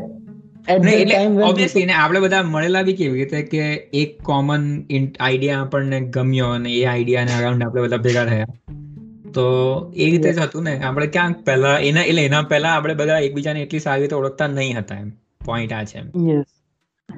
[1.94, 4.82] આપણે બધા મળેલા બી કેવી રીતે કે એક કોમન
[5.20, 8.46] આઈડિયા આપણને ગમ્યો અને એ આઈડિયા અરાઉન્ડ આપણે બધા ભેગા થયા.
[9.34, 9.42] તો
[9.96, 10.80] એ રીતે જ હતું ને.
[10.80, 14.78] આપણે ક્યાંક પહેલા એના એટલે એના પહેલા આપણે બધા એકબીજાને એટલી સારી રીતે ઓળખતા નહીં
[14.78, 15.10] હતા એમ.
[15.44, 16.02] પોઈન્ટ આ છે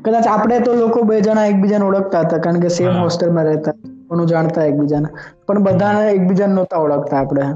[0.02, 3.72] કદાચ આપણે તો લોકો બે જણા એકબીજાને ઓળખતા હતા કારણ કે સેમ હોસ્ટેલમાં રહેતા
[4.10, 5.08] ઘણું જાણતા એકબીજાને.
[5.46, 7.46] પણ બધાને એકબીજાને નહોતા ઓળખતા આપણે.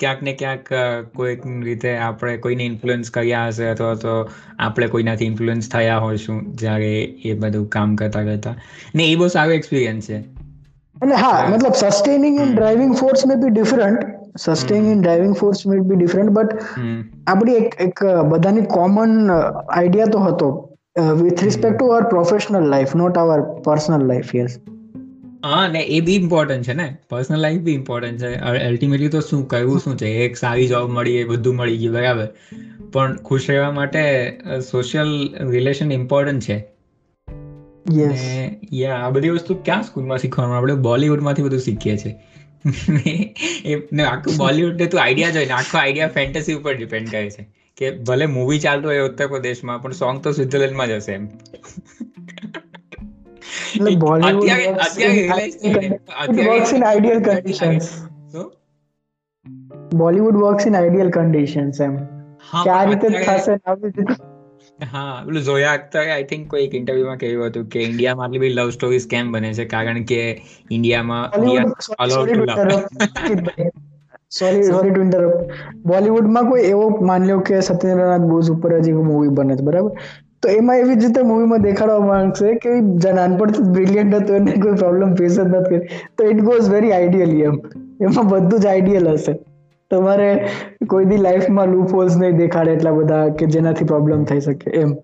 [0.00, 0.68] ક્યાંક ને ક્યાંક
[1.16, 4.14] કોઈક રીતે આપણે કોઈને ઇન્ફ્લુઅન્સ કર્યા હશે અથવા તો
[4.58, 6.92] આપણે કોઈનાથી ઇન્ફ્લુઅન્સ થયા હોઈશું જ્યારે
[7.24, 8.54] એ બધું કામ કરતા કરતા.
[8.94, 10.18] ને એ બહુ સારો એક્સપિરિયન્સ છે.
[10.96, 14.04] અને હા મતલબ sustaining in driving force may be different
[14.38, 16.52] sustaining in driving force may be different but
[17.26, 20.48] આપણી એક એક બધાની કોમન આઈડિયા તો હતો
[21.22, 24.58] with respect to our professional life not our personal life yes
[25.44, 26.96] હા ને એ બી ઇમ્પોર્ટન્ટ છે ને.
[27.10, 28.34] પર્સનલ લાઈફ બી ઇમ્પોર્ટન્ટ છે.
[28.34, 30.06] અલ્ટિમેટલી તો શું કહેવું શું છે?
[30.06, 32.28] એક સારી જોબ મળી એ બધું મળી ગયું બરાબર.
[32.92, 34.02] પણ ખુશ રહેવા માટે
[34.70, 36.64] સોશિયલ રિલેશન ઇમ્પોર્ટન્ટ છે.
[38.72, 40.56] યા આ બધી વસ્તુ ક્યાં સ્કૂલમાં શીખવાનું?
[40.56, 42.14] આપણે બોલિવૂડમાંથી બધું શીખીએ છીએ.
[43.64, 47.48] એ આખું બોલિવૂડ તું આઈડિયા જોઈને આખો આઈડિયા ફેન્ટસી ઉપર ડિપેન્ડ કરે છે.
[47.76, 51.28] કે ભલે મૂવી ચાલતું હોય ઉત્તર પ્રદેશમાં પણ સોંગ તો સ્વિટરલેન્ડમાં જ હશે એમ.
[59.94, 61.98] Bollywood works in ideal conditions એમ
[62.52, 63.54] કે આ રીતે થશે
[64.88, 68.56] હા પેલું જોયા અખ્તરે આઈ થિંક કોઈ એક ઇન્ટરવ્યુમાં કહ્યું હતું કે ઇન્ડિયામાં આટલી બધી
[68.56, 70.20] લવ સ્ટોરીઝ કેમ બને છે કારણ કે
[70.70, 71.24] ઇન્ડિયામાં
[74.30, 75.52] સોરી સોરી ટુ ઇન્ટરપ્ટ
[75.86, 79.92] બોલીવુડમાં કોઈ એવો માન લો કે સત્યેન્દ્રનાથ બોઝ ઉપર હજી મૂવી બને છે બરાબર
[80.44, 82.72] તો એમાં એવી જ રીતે મૂવીમાં દેખાડવા માંગશે કે
[83.12, 85.78] નાનપણથી બ્રિલિયન્ટ હતો, એને કોઈ પ્રોબ્લેમ ફેસ જ નથી
[86.18, 87.56] તો ઇટ ગોઝ વેરી આઈડિયલી એમ.
[88.00, 89.34] એમાં બધું જ આઈડિયલ હશે.
[89.90, 90.28] તમારે
[90.86, 94.94] કોઈ દી લાઈફમાં લૂપ હોલ્સ નહીં દેખાડે એટલા બધા કે જેનાથી પ્રોબ્લેમ થઈ શકે એમ.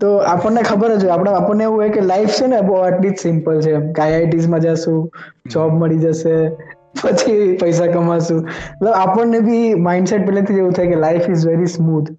[0.00, 3.18] તો આપણને ખબર જ આપણે આપણને એવું હોય કે લાઈફ છે ને, બહુ આટલી જ
[3.22, 3.92] સિમ્પલ છે એમ.
[3.92, 5.10] કે આઈઆઈટીઝમાં જશું
[5.52, 6.34] જોબ મળી જશે,
[7.02, 8.46] પછી પૈસા કમાશું.
[8.96, 12.12] આપણને બી માઇન્ડસેટ પહેલેથી એવું થાય કે લાઈફ ઇઝ વેરી સ્મૂથ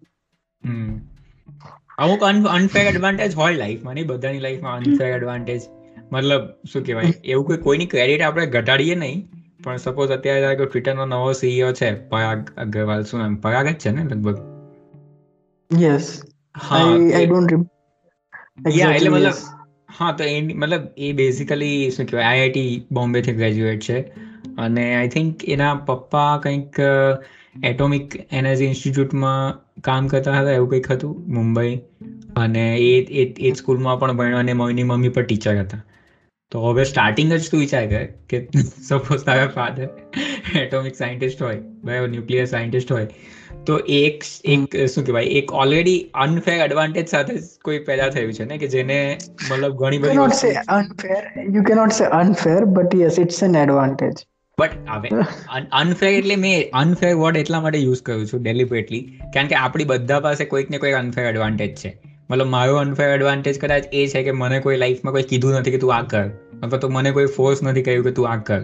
[1.97, 5.61] અમુક અનફેર એડવાન્ટેજ હોય લાઈફમાં નહીં બધાની લાઈફમાં અનફેર એડવાન્ટેજ
[6.11, 7.13] મતલબ શું કહેવાય?
[7.25, 9.23] એવું કોઈ કોઈની ક્રેડિટ આપણે ઘટાડીએ નહીં
[9.63, 13.35] પણ સપોઝ અત્યારે કોઈ ટ્વિટરનો નવો સીઈઓ છે પરાગ અગ્રવાલ શું નામ?
[13.37, 14.37] પરાગ જ છે ને લગભગ?
[15.71, 16.13] યસ
[16.55, 17.51] હા આઈ ડોન્ટ
[18.75, 19.37] યા એટલે મતલબ
[19.99, 23.97] હા તો એ મતલબ એ બેઝિકલી શું કહેવાય આઈઆઈટી બોમ્બેથી ગ્રેજ્યુએટ છે.
[24.57, 26.77] અને આઈ થિંક એના પપ્પા કંઈક
[27.63, 31.79] એટોમિક એનર્જી ઇન્સ્ટિટ્યૂટમાં કામ કરતા હતા એવું કંઈક હતું મુંબઈ.
[32.35, 35.83] અને એ એ એ સ્કૂલમાં પણ ભણ્યો અને મમ્મીની મમ્મી પણ ટીચર હતા.
[36.51, 38.47] તો હવે સ્ટાર્ટિંગ જ તું વિચાર કર કે
[38.87, 39.87] સપોઝ તારા ફાધર
[40.59, 43.07] એટોમિક સાયન્ટિસ્ટ હોય બરાબર ન્યુક્લિયર સાયન્ટિસ્ટ હોય
[43.65, 48.57] તો એક એક શું કહેવાય એક ઓલરેડી અનફેર એડવાન્ટેજ સાથે કોઈ પેદા થયું છે ને
[48.57, 49.17] કે જેને
[49.51, 54.25] મતલબ ઘણી બધી unfair you unfair you unfair but unfair it's an advantage.
[54.57, 55.09] But હવે
[55.79, 59.01] અનફેર મેં અનફેર વર્ડ એટલા માટે યુઝ કર્યું છું ડેલિબરેટલી
[59.33, 61.91] કારણ કે આપણી બધા પાસે કોઈક ને કોઈક અનફેર એડવાન્ટેજ છે.
[62.29, 65.77] મતલબ મારો અનફેર એડવાન્ટેજ કદાચ એ છે કે મને કોઈ લાઈફમાં કોઈ કીધું નથી કે
[65.77, 66.29] તું આ કર,
[66.63, 68.63] અથવા તો મને કોઈ ફોર્સ નથી કહ્યું કે તું આ કર.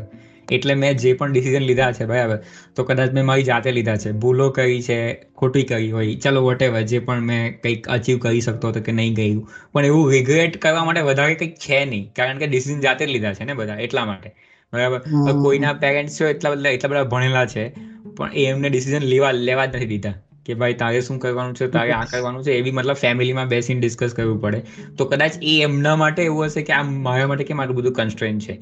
[0.51, 2.39] એટલે મેં જે પણ ડિસિઝન લીધા છે, બરાબર,
[2.75, 4.12] તો કદાચ મેં મારી જાતે લીધા છે.
[4.12, 4.97] ભૂલો કરી છે,
[5.38, 9.13] ખોટી કરી હોય, ચાલો વોટેવર જે પણ મેં કંઈક અચીવ કરી શકતો હતો કે નહીં
[9.13, 9.45] ગયું.
[9.71, 13.34] પણ એવું રિગ્રેટ કરવા માટે વધારે કંઈક છે નહીં, કારણ કે ડિસિઝન જાતે જ લીધા
[13.34, 14.34] છે ને બધા, એટલા માટે.
[14.73, 14.99] બરાબર?
[15.43, 17.69] કોઈના પેરેન્ટ્સ છે એટલા બધા એટલા બધા ભણેલા છે
[18.17, 20.13] પણ એ એમને ડિસિઝન લેવા લેવા જ નથી દીધા.
[20.45, 21.67] કે ભાઈ તારે શું કરવાનું છે?
[21.67, 22.51] તારે આ કરવાનું છે?
[22.51, 24.62] એ બી મતલબ ફેમિલીમાં બેસીને ડિસ્કસ કરવું પડે.
[24.97, 28.39] તો કદાચ એ એમના માટે એવું હશે કે આ મારા માટે કેમ આટલું બધું કન્સ્ટ્રેન
[28.39, 28.57] છે?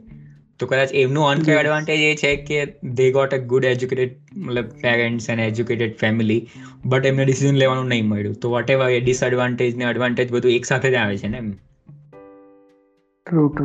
[0.59, 5.29] તો કદાચ એમનું અનફેર એડવાન્ટેજ એ છે કે they got a good educated મતલબ parents
[5.29, 6.47] and educated family
[6.85, 8.35] but એમને ડિસિઝન લેવાનું નહીં મળ્યું.
[8.35, 11.53] તો વોટ એવર એ ડિસએડવાન્ટેજ ને એડવાન્ટેજ બધું એક સાથે જ આવે છે ને એમ?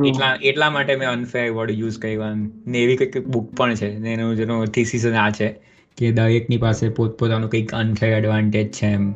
[0.06, 2.52] એટલા એટલા માટે મેં અનફેર વર્ડ યુઝ કર્યું.
[2.66, 5.48] ને એવી કંઈક બુક પણ છે એનું જેનો થીસીસ આ છે
[5.96, 9.14] કે દરેકની પાસે પોતપોતાનું કંઈક અનફેર એડવાન્ટેજ છે એમ.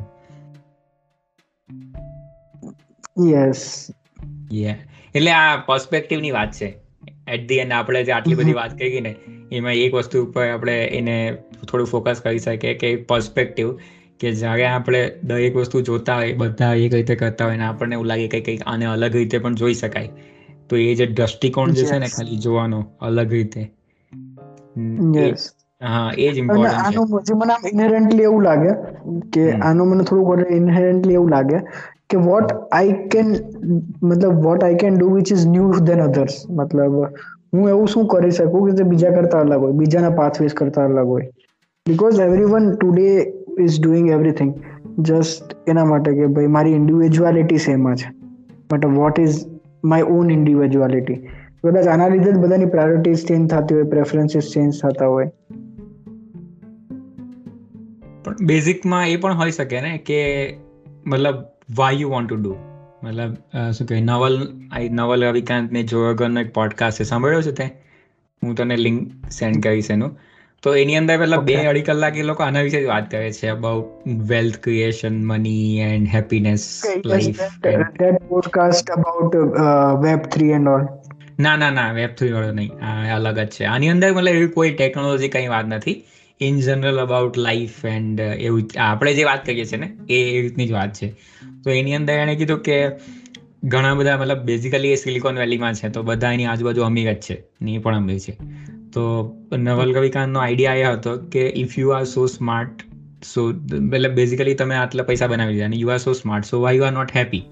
[3.29, 3.87] યસ
[4.53, 4.75] યે
[5.15, 6.73] એટલે આ પર્સપેક્ટિવની વાત છે.
[7.27, 9.15] એટ ધી એન્ડ આપણે જે આટલી બધી વાત કરી ને
[9.51, 11.37] એમાં એક વસ્તુ ઉપર આપણે એને
[11.71, 13.79] થોડું ફોકસ કરી શકીએ કે પર્સપેક્ટિવ
[14.21, 18.07] કે જ્યારે આપણે દરેક વસ્તુ જોતા હોય બધા એક રીતે કરતા હોય ને આપણને એવું
[18.07, 20.09] લાગે કે કંઈક આને અલગ રીતે પણ જોઈ શકાય.
[20.69, 23.61] તો એ જે દ્રષ્ટિકોણ જે છે ને ખાલી જોવાનો અલગ રીતે.
[25.81, 28.71] હા એ જ ઇમ્પોર્ટન્ટ આનું મને આમ ઇનહેરન્ટલી એવું લાગે
[29.31, 31.57] કે આનું મને થોડું ઇનહેરન્ટલી એવું લાગે
[32.09, 33.29] કે વોટ આઈ કેન
[34.03, 36.95] મતલબ what I can do which is new than others મતલબ
[37.53, 41.07] હું એવું શું કરી શકું કે જે બીજા કરતા અલગ હોય બીજાના પાથવેઝ કરતા અલગ
[41.07, 41.27] હોય.
[41.85, 43.07] Because everyone today
[43.61, 44.53] is doing everything
[44.99, 48.09] just એના માટે કે ભાઈ મારી ઇન્ડિવિજ્યુઆલિટી સેમ છે
[48.71, 49.45] but what is
[49.83, 51.15] my own individuality
[51.63, 55.31] કદાચ આના લીધે જ બધાની પ્રાયોરિટીઝ ચેન્જ થતી હોય પ્રેફરન્સીસ ચેન્જ થતા હોય.
[58.23, 60.19] પણ બેઝિકમાં એ પણ હોઈ શકે ને કે
[61.07, 61.35] મતલબ
[61.75, 62.55] why you want to do
[63.03, 63.33] મતલબ
[63.71, 67.63] શું કહે નવલ આઈ નવલ રવિકાંત ને જોગનનો એક પોડકાસ્ટ છે, સાંભળ્યો છે તે?
[68.43, 70.19] હું તને લિંક સેન્ડ કરીશ એનું.
[70.63, 74.07] તો એની અંદર મતલબ બે અઢી કલાક એ લોકો આના વિશે વાત કરે છે about
[74.07, 79.35] wealth creation money and happiness life that podcast about
[80.05, 80.81] web 3 and all
[81.39, 82.71] ના ના ના વેબ થ્રી વાળો નહીં.
[82.81, 83.63] આ અલગ જ છે.
[83.65, 86.03] આની અંદર મતલબ એવી કોઈ ટેકનોલોજી કઈ વાત નથી.
[86.41, 90.71] In general about life and એવું આપણે જે વાત કરીએ છીએ ને એ રીતની જ
[90.71, 91.09] વાત છે.
[91.63, 92.91] તો એની અંદર એણે કીધું કે
[93.63, 97.43] ઘણા બધા મતલબ બેઝિકલી એ સિલિકોન વેલીમાં છે તો બધા એની આજુબાજુ અમીર જ છે
[97.61, 98.37] ને એ પણ અમીર છે.
[98.93, 99.03] તો
[99.57, 102.85] નવલ કવિકાંતનો આઈડિયા એ હતો કે if you are so smart
[103.25, 106.75] so એટલે બેઝિકલી તમે આટલા પૈસા બનાવી દીધા અને you are so smart so why
[106.75, 107.43] you are not happy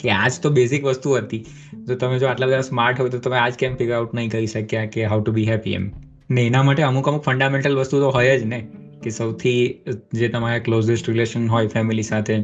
[0.00, 1.44] કે આજ તો બેઝિક વસ્તુ હતી.
[1.86, 4.46] તો તમે જો આટલા બધા સ્માર્ટ હોય તો તમે આજ કેમ ફિગર આઉટ નહીં કરી
[4.46, 5.90] શક્યા કે હાઉ ટુ બી હેપી એમ.
[6.30, 8.66] ને એના માટે અમુક અમુક ફંડામેન્ટલ વસ્તુ તો હોય જ ને,
[9.02, 9.78] કે સૌથી
[10.14, 12.42] જે તમારા ક્લોઝેસ્ટ રિલેશન હોય ફેમિલી સાથે,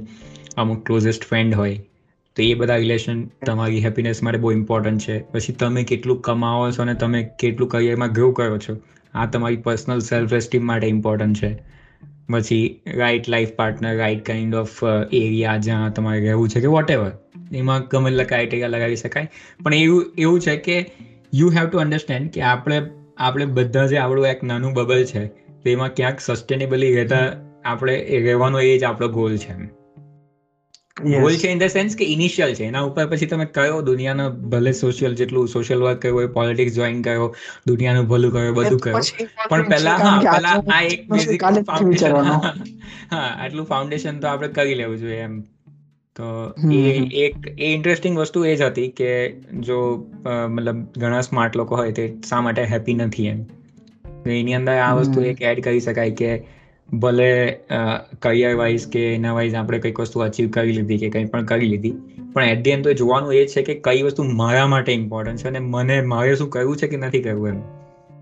[0.56, 1.78] અમુક ક્લોઝેસ્ટ ફ્રેન્ડ હોય
[2.36, 5.18] તો એ બધા રિલેશન તમારી હેપીનેસ માટે બહુ ઇમ્પોર્ટન્ટ છે.
[5.32, 8.76] પછી તમે કેટલું કમાવો છો અને તમે કેટલું કરિયરમાં ગ્રો કરો છો,
[9.14, 11.50] આ તમારી પર્સનલ સેલ્ફ એસ્ટીમ માટે ઇમ્પોર્ટન્ટ છે.
[12.32, 17.12] પછી right life partner right kind of area જ્યાં તમારે રહેવું છે કે વોટ એવર
[17.52, 19.28] એમાં ગમે એટલા ક્રાઇટેરિયા લગાવી શકાય.
[19.64, 20.78] પણ એવું એવું છે કે
[21.34, 22.80] યુ હેવ ટુ અન્ડરસ્ટેન્ડ કે આપણે
[23.18, 27.26] આપણે બધા જે આપણું એક નાનું બબલ છે તો એમાં ક્યાંક સસ્ટેનેબલી રહેતા
[27.64, 29.79] આપણે રહેવાનો એ જ આપણો ગોલ છે
[31.04, 32.64] ગોલ છે ઇન ધ સેન્સ કે ઇનિશિયલ છે.
[32.64, 37.02] એના ઉપર પછી તમે કયો દુનિયાનો ભલે સોશિયલ જેટલું સોશિયલ વર્ક કર્યો હોય પોલિટિક્સ જોઈન
[37.02, 37.28] કર્યો
[37.66, 39.00] દુનિયાનું ભલું કર્યો બધું કર્યો.
[39.48, 42.16] પણ પહેલા હા પહેલા આ એક બેઝિક ફાઉન્ડેશન
[43.12, 45.40] હા આટલું ફાઉન્ડેશન તો આપણે કરી લેવું જોઈએ એમ.
[46.16, 46.24] તો
[46.72, 50.06] એ એક એ ઇન્ટરેસ્ટિંગ વસ્તુ એ જ હતી કે જો
[50.48, 53.42] મતલબ ઘણા સ્માર્ટ લોકો હોય તે શા માટે હેપી નથી એમ.
[54.26, 56.59] એની અંદર આ વસ્તુ એક એડ કરી શકાય કે
[56.92, 57.56] ભલે
[58.22, 61.66] કરિયર વાઇઝ કે એના વાઇઝ આપણે કંઈક વસ્તુ અચીવ કરી લીધી કે કંઈ પણ કરી
[61.66, 61.90] લીધી
[62.32, 65.48] પણ એટ ધી એન્ડ તો જોવાનું એ છે કે કઈ વસ્તુ મારા માટે ઇમ્પોર્ટન્ટ છે
[65.48, 67.60] અને મને મારે શું કરવું છે કે નથી કરવું એમ.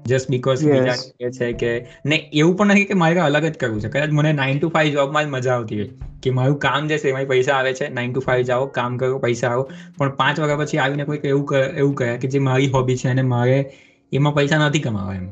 [0.07, 3.81] જસ્ટ બીકોઝ બીજા કહે છે કે ને એવું પણ નથી કે મારે અલગ જ કરવું
[3.81, 3.89] છે.
[3.89, 5.89] કદાચ મને નાઇન ટુ ફાઈવ જોબમાં જ મજા આવતી હોય
[6.23, 9.19] કે મારું કામ જે છે એમાં પૈસા આવે છે નાઇન ટુ ફાઈવ જાઓ કામ કરો
[9.19, 12.97] પૈસા આવો પણ પાંચ વાગ્યા પછી આવીને કોઈક એવું એવું કહે કે જે મારી હોબી
[12.97, 13.73] છે અને મારે
[14.13, 15.29] એમાં પૈસા નથી કમાવા એમ.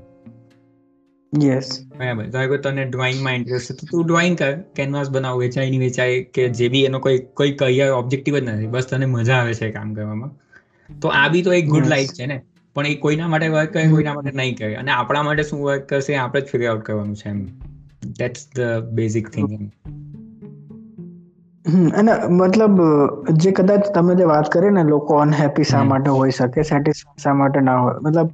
[1.45, 2.27] યસ બરાબર.
[2.27, 3.75] ધારો તને ડ્રોઈંગમાં ઇન્ટરેસ્ટ છે.
[3.75, 4.53] તો તું ડ્રોઈંગ કર.
[4.53, 8.67] કેનવાસ બનાવ વેચાય નહીં વેચાય કે જે બી એનો કોઈ કોઈ કરિયર ઓબ્જેક્ટિવ જ નથી.
[8.67, 10.31] બસ તને મજા આવે છે કામ કરવામાં.
[11.01, 12.43] તો આ બી તો એક ગુડ લાઈફ છે ને?
[12.75, 14.75] પણ એ કોઈના માટે વર્ક કરે કોઈના માટે નહીં કરે.
[14.75, 17.47] અને આપણા માટે શું વર્ક કરશે આપણે જ ફિગર આઉટ કરવાનું છે એમ.
[18.19, 18.61] ધેટ્સ ધ
[18.93, 19.29] બેઝિક
[21.67, 22.81] થિંગ અને મતલબ
[23.33, 27.35] જે કદાચ તમે જે વાત કરી ને લોકો અનહેપી શા માટે હોઈ શકે સેટિસ્ફાઈ શા
[27.35, 27.95] માટે ના હોય?
[28.03, 28.29] મતલબ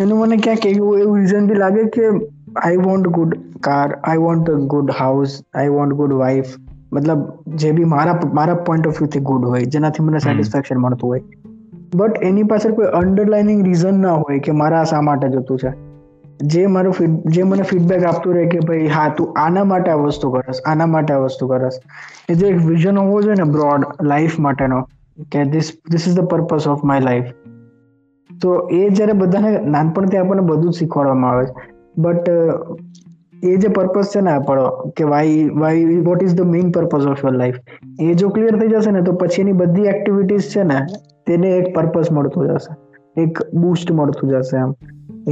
[0.00, 2.08] એનું મને ક્યાંક એવું એવું રીઝન બી લાગે કે
[2.56, 6.56] I want good car I want good house I want good wife
[6.92, 7.18] મતલબ
[7.54, 11.20] જે બી મારા મારા પોઈન્ટ ઓફ વ્યૂથી ગુડ હોય જેનાથી મને સેટિસ્ફેક્શન મળતું હોય.
[11.94, 15.87] બટ એની પાછળ કોઈ અન્ડરલાઇનિંગ રીઝન ના હોય કે મારા શા માટે જતું છે.
[16.40, 16.94] જે મારું
[17.26, 20.86] જે મને ફીડબેક આપતું રહે કે ભાઈ, હા, તું આના માટે આ વસ્તુ કરસ, આના
[20.86, 21.80] માટે આ વસ્તુ કરસ,
[22.28, 24.82] એ જે એક વિઝન હોવો જોઈએ ને બ્રોડ લાઈફ માટેનો,
[25.32, 27.24] કે this this is the purpose of my life
[28.42, 31.72] તો એ જ્યારે બધાને નાનપણથી આપણને બધું જ શીખવાડવામાં આવે છે.
[31.98, 32.28] બટ
[33.44, 37.24] એ જે પર્પઝ છે ને આપણો, કે why why what is the main purpose of
[37.24, 37.56] your life
[38.00, 40.80] એ જો ક્લિયર થઈ જશે ને, તો પછી એની બધી એક્ટિવિટીઝ છે ને,
[41.26, 42.76] તેને એક પર્પઝ મળતું જશે.
[43.22, 44.72] એક બૂસ્ટ મળતું જશે એમ.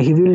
[0.00, 0.34] હી વિલ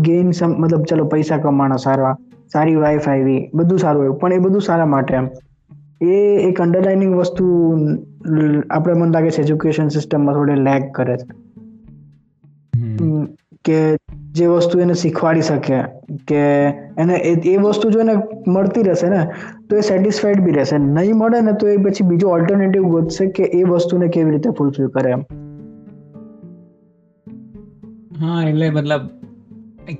[0.00, 2.14] ગેઇન સમ મતલબ ચલો પૈસા કમાણા સારા
[2.52, 5.28] સારી વાઈફ આવી બધું સારું આવ્યું પણ એ બધું સારા માટે એમ.
[6.02, 6.16] એ
[6.48, 7.44] એક અંડરલાઇનિંગ વસ્તુ
[8.70, 11.26] આપણે મને લાગે છે એજ્યુકેશન સિસ્ટમમાં થોડી લેગ કરે છે.
[13.64, 13.78] કે
[14.32, 15.78] જે વસ્તુ એને શીખવાડી શકે
[16.28, 16.42] કે
[16.98, 17.14] એને
[17.54, 18.14] એ વસ્તુ જો એને
[18.48, 19.24] મળતી રહેશે ને
[19.70, 20.78] તો એ સેટિસ્ફાઈડ બી રહેશે.
[20.78, 24.88] નહીં મળે ને તો એ પછી બીજો ઓલ્ટરનેટિવ ગોતશે કે એ વસ્તુને કેવી રીતે ફૂલફિલ
[24.88, 25.24] કરે એમ.
[28.26, 29.00] હા, એટલે મતલબ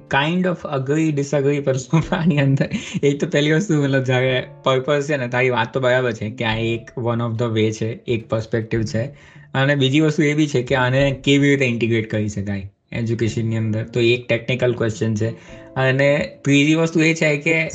[0.08, 2.68] kind of agree disagree person આની અંદર.
[3.02, 6.44] એ તો પહેલી વસ્તુ મતલબ જ્યારે પર્પઝ છે ને, તારી વાત તો બરાબર છે કે
[6.44, 9.02] આ એક વન ઓફ ધ વે છે, એક પર્સપેક્ટિવ છે.
[9.54, 13.84] અને બીજી વસ્તુ એ બી છે કે આને કેવી રીતે ઇન્ટિગ્રેટ કરી શકાય એજ્યુકેશનની અંદર.
[13.84, 15.28] તો એક ટેકનિકલ ક્વેશ્ચન છે.
[15.74, 17.68] અને ત્રીજી વસ્તુ એ છે કે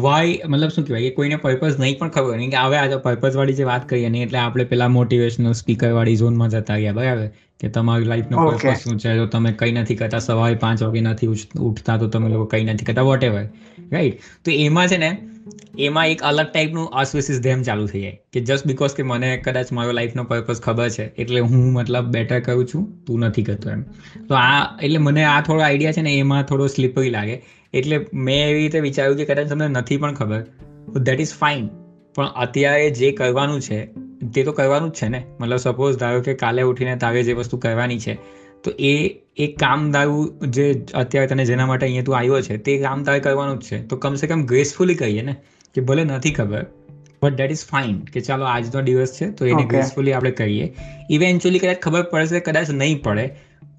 [0.00, 1.02] વાય મતલબ શું કહેવાય?
[1.02, 4.08] કે કોઈને પર્પઝ નહીં પણ ખબર નહીં કે હવે આ પર્પઝ વાળી જે વાત કરીએ
[4.08, 7.26] ને એટલે આપણે પેલા મોટિવેશનલ સ્પીકર વાળી ઝોનમાં જતા ગયા બરાબર?
[7.60, 9.14] કે તમારી લાઈફનો પર્પઝ શું છે?
[9.14, 11.26] જો તમે કંઈ નથી કરતા સવારે પાંચ વાગે નથી
[11.60, 13.44] ઉઠતા તો તમે લોકો કંઈ નથી કરતા વોટ એવર
[13.92, 15.18] રાઈટ તો એમાં છે ને
[15.78, 18.18] એમાં એક અલગ ટાઈપનું અસ્વિસિસ ધેમ ચાલુ થઈ જાય.
[18.32, 22.40] કે જસ્ટ બિકોઝ કે મને કદાચ મારો લાઈફનો પર્પઝ ખબર છે એટલે હું મતલબ બેટર
[22.40, 23.82] કરું છું તું નથી કરતો એમ.
[24.28, 27.42] તો આ એટલે મને આ થોડો આઈડિયા છે ને એમાં થોડો સ્લીપરી લાગે.
[27.74, 30.42] એટલે મેં એવી રીતે વિચાર્યું કે કદાચ તમને નથી પણ ખબર.
[31.00, 31.68] દેટ ઇઝ ફાઇન
[32.14, 33.78] પણ અત્યારે જે કરવાનું છે
[34.34, 35.24] તે તો કરવાનું જ છે ને?
[35.40, 38.14] મતલબ સપોઝ ધારો કે કાલે ઉઠીને તારે જે વસ્તુ કરવાની છે
[38.64, 38.94] તો એ
[39.36, 43.20] એ કામ તારું જે અત્યારે તને જેના માટે અહીંયા તું આવ્યો છે તે કામ તારે
[43.20, 43.82] કરવાનું જ છે.
[43.86, 45.36] તો કમસે કમ ગ્રેસફુલી કહીએ ને
[45.74, 46.66] કે ભલે નથી ખબર
[47.22, 50.74] બટ દેટ ઇઝ ફાઇન કે ચાલો આજનો દિવસ છે તો એને ગ્રેસફુલી આપણે કરીએ.
[51.10, 53.30] ઇવેન્ચ્યુઅલી કદાચ ખબર પડશે કદાચ નહીં પડે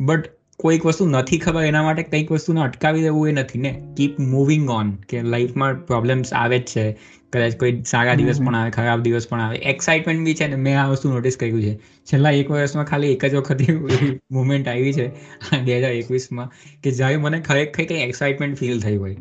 [0.02, 3.72] બટ કોઈક વસ્તુ નથી ખબર એના માટે કંઈક વસ્તુને અટકાવી દેવું એ નથી ને?
[3.98, 6.86] કીપ મૂવિંગ ઓન કે લાઈફમાં પ્રોબ્લેમ્સ આવે જ છે.
[7.34, 9.58] કદાચ કોઈ સારા દિવસ પણ આવે ખરાબ દિવસ પણ આવે.
[9.74, 11.74] એક્સાઇટમેન્ટ બી છે ને મેં આ વસ્તુ નોટિસ કર્યું છે.
[12.08, 13.62] છેલ્લા એક વર્ષમાં ખાલી એક જ વખત
[14.32, 15.08] મુમેન્ટ આવી છે
[15.62, 16.50] બે હજાર એકવીસમાં
[16.84, 19.18] કે જ્યારે મને ખરેખર કંઈ એક્સાઇટમેન્ટ ફીલ થઈ હોય.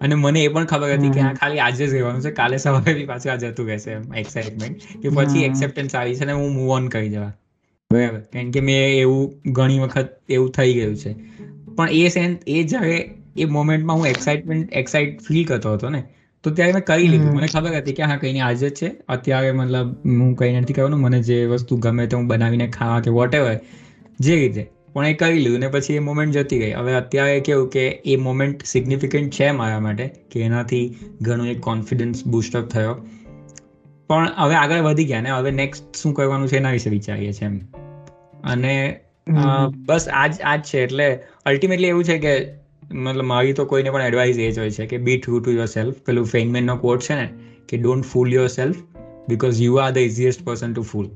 [0.00, 2.94] અને મને એ પણ ખબર હતી કે આ ખાલી આજે જ રહેવાનું છે કાલે સવારે
[2.94, 6.70] બી પાછું આ જતું રહેશે એમ એક્સાઇટમેન્ટ કે પછી એક્સેપ્ટન્સ આવી છે ને હું મૂવ
[6.70, 7.30] ઓન કરી જવા.
[7.92, 11.12] બરાબર કારણ કે મેં એવું ઘણી વખત એવું થઈ ગયું છે.
[11.76, 16.02] પણ એ સેન્સ એ જ્યારે એ મોમેન્ટમાં હું એક્સાઇટમેન્ટ એક્સાઇટ ફીલ કરતો હતો ને
[16.42, 17.34] તો ત્યારે મેં કરી લીધું.
[17.34, 18.90] મને ખબર હતી કે હા કઈ નહીં આજે જ છે.
[19.08, 21.00] અત્યારે મતલબ હું કંઈ નથી કરવાનું.
[21.00, 23.56] મને જે વસ્તુ ગમે તે હું બનાવીને ખાવા કે વોટ એવર
[24.20, 24.66] જે રીતે.
[24.92, 26.72] પણ એ કરી લીધું ને પછી એ મોમેન્ટ જતી ગઈ.
[26.72, 32.26] હવે અત્યારે કેવું કે એ મોમેન્ટ સિગ્નિફિકન્ટ છે મારા માટે કે એનાથી ઘણો એક કોન્ફિડન્સ
[32.26, 32.94] બુસ્ટઅપ થયો.
[34.06, 37.48] પણ હવે આગળ વધી ગયા ને હવે નેક્સ્ટ શું કરવાનું છે એના વિશે વિચારીએ છીએ
[37.48, 37.60] એમ.
[38.44, 39.00] અને
[39.74, 42.48] બસ આજ આજ છે એટલે અલ્ટિમેટલી એવું છે કે
[42.92, 45.66] મતલબ મારી તો કોઈને પણ એડવાઇસ એ જ હોય છે કે be true to your
[45.66, 47.28] self પેલું ફેનમેનનો કોટ છે ને
[47.68, 48.76] કે don't fool yourself
[49.28, 51.06] because you are the easiest person to fool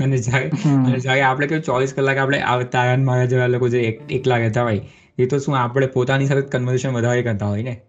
[0.00, 0.48] અને જ્યારે
[0.86, 3.80] અને જ્યારે આપણે કેવું ચોવીસ કલાક આપણે તારણ મારા જેવા લોકો જે
[4.10, 4.80] એકલા રહેતા હોય
[5.18, 7.80] એ તો શું આપણે પોતાની સાથે કન્વર્ઝેશન વધારે કરતા હોય ને?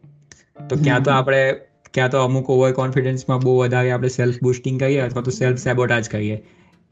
[0.70, 1.56] તો ક્યાં તો આપણે
[1.94, 6.10] ક્યાં તો અમુક ઓવર કોન્ફિડન્સમાં બહુ વધારે આપણે સેલ્ફ બુસ્ટિંગ કરીએ અથવા તો સેલ્ફ સેબોટાજ
[6.10, 6.44] કરીએ.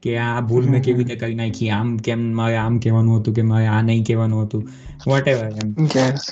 [0.04, 1.70] કે આ ભૂલ મેં કેવી રીતે કરી નાખી?
[1.72, 4.64] આમ કેમ મારે આમ કહેવાનું હતું કે મારે આ નહીં કહેવાનું હતું?
[5.06, 5.72] વોટ એવર એમ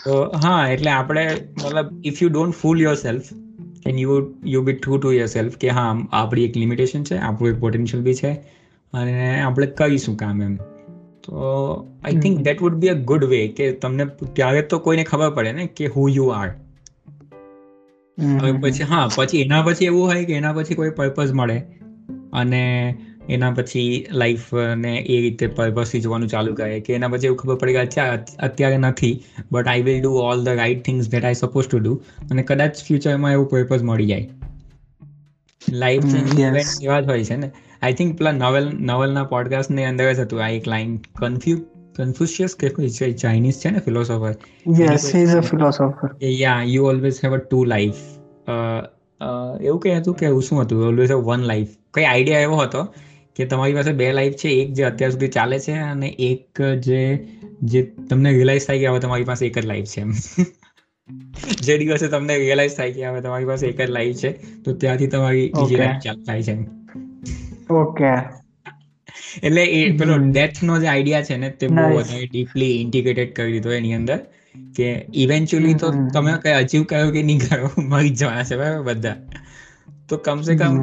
[0.04, 1.26] તો હા એટલે આપણે
[1.58, 3.30] મતલબ if you don't fool yourself
[3.86, 7.60] and you you be true to yourself કે હા આપણી એક લિમિટેશન છે આપણું એક
[7.60, 8.32] પોટેન્શિયલ બી છે
[8.94, 10.56] અને આપણે કરીશું કામ એમ.
[11.24, 11.42] તો
[12.04, 15.54] I think that would be a good way કે તમને ત્યારે તો કોઈને ખબર પડે
[15.54, 16.50] ને કે હુ યુ આર
[18.38, 21.58] હવે પછી હા પછી એના પછી એવું હોય કે એના પછી કોઈ પર્પઝ મળે.
[22.34, 22.62] અને
[23.30, 27.58] એના પછી લાઈફ ને એ રીતે પર્પસથી જોવાનું ચાલુ કરે કે એના પછી એવું ખબર
[27.58, 28.08] પડે કે અચ્છા
[28.48, 29.14] અત્યારે નથી
[29.52, 31.94] but I will do all the right things that I suppose to do
[32.28, 34.28] અને કદાચ ફ્યુચરમાં એવું પર્પઝ મળી જાય.
[35.62, 36.06] લાઈફ
[36.40, 37.50] ઇવેન્ટ એવા જ હોય છે ને.
[37.82, 41.58] આઈ થિંક પેલા નવેલ નવેલના પોડકાસ્ટની અંદર જ હતું આ એક લાઈન કન્ફ્યુ
[41.98, 44.34] કન્ફ્યુશિયસ કે કોઈ ચાઇનીઝ છે ને philosopher
[44.80, 48.02] yes he is a philosopher yeah you always have a two life
[49.62, 50.86] એવું કહે હતું કે શું હતું?
[50.88, 52.82] ઓલવેઝ હેવ વન લાઈફ કઈ આઈડિયા એવો હતો?
[53.38, 57.02] કે તમારી પાસે બે લાઈફ છે એક જે અત્યાર સુધી ચાલે છે અને એક જે
[57.66, 60.14] જે તમને રિયલાઇઝ થાય કે હવે તમારી પાસે એક જ લાઈફ છે એમ.
[61.66, 64.32] જે દિવસે તમને રિયલાઇઝ થાય કે હવે તમારી પાસે એક જ લાઈફ છે
[64.64, 66.56] તો ત્યાંથી તમારી બીજી લાઈફ ચાલુ થાય છે
[67.76, 68.10] ઓકે
[69.42, 73.54] એટલે એ પેલો ડેથ નો જે આઈડિયા છે ને તે બહુ વધારે ડીપલી ઇન્ટિગ્રેટેડ કરી
[73.54, 74.20] દીધો એની અંદર
[74.76, 79.18] કે ઇવેન્ચ્યુઅલી તો તમે કઈ અચીવ કર્યો કે નહીં કર્યો મરી જવાના છે બરાબર બધા.
[80.10, 80.76] તો કમસે કમ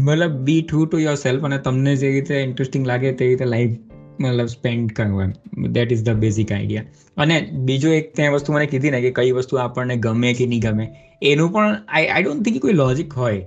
[0.00, 3.76] મતલબ be true to yourself અને તમને જે રીતે ઇન્ટરેસ્ટિંગ લાગે તે રીતે લાઈફ
[4.20, 5.66] મતલબ સ્પેન્ડ કરવું એમ.
[5.66, 6.84] That is the basic idea
[7.16, 10.60] અને બીજું એક ત્યાં વસ્તુ મને કીધી ને કે કઈ વસ્તુ આપણને ગમે કે નહીં
[10.60, 10.88] ગમે
[11.22, 13.46] એનું પણ આઈ આઈ ડોન્ટ થિંક કોઈ લોજિક હોય.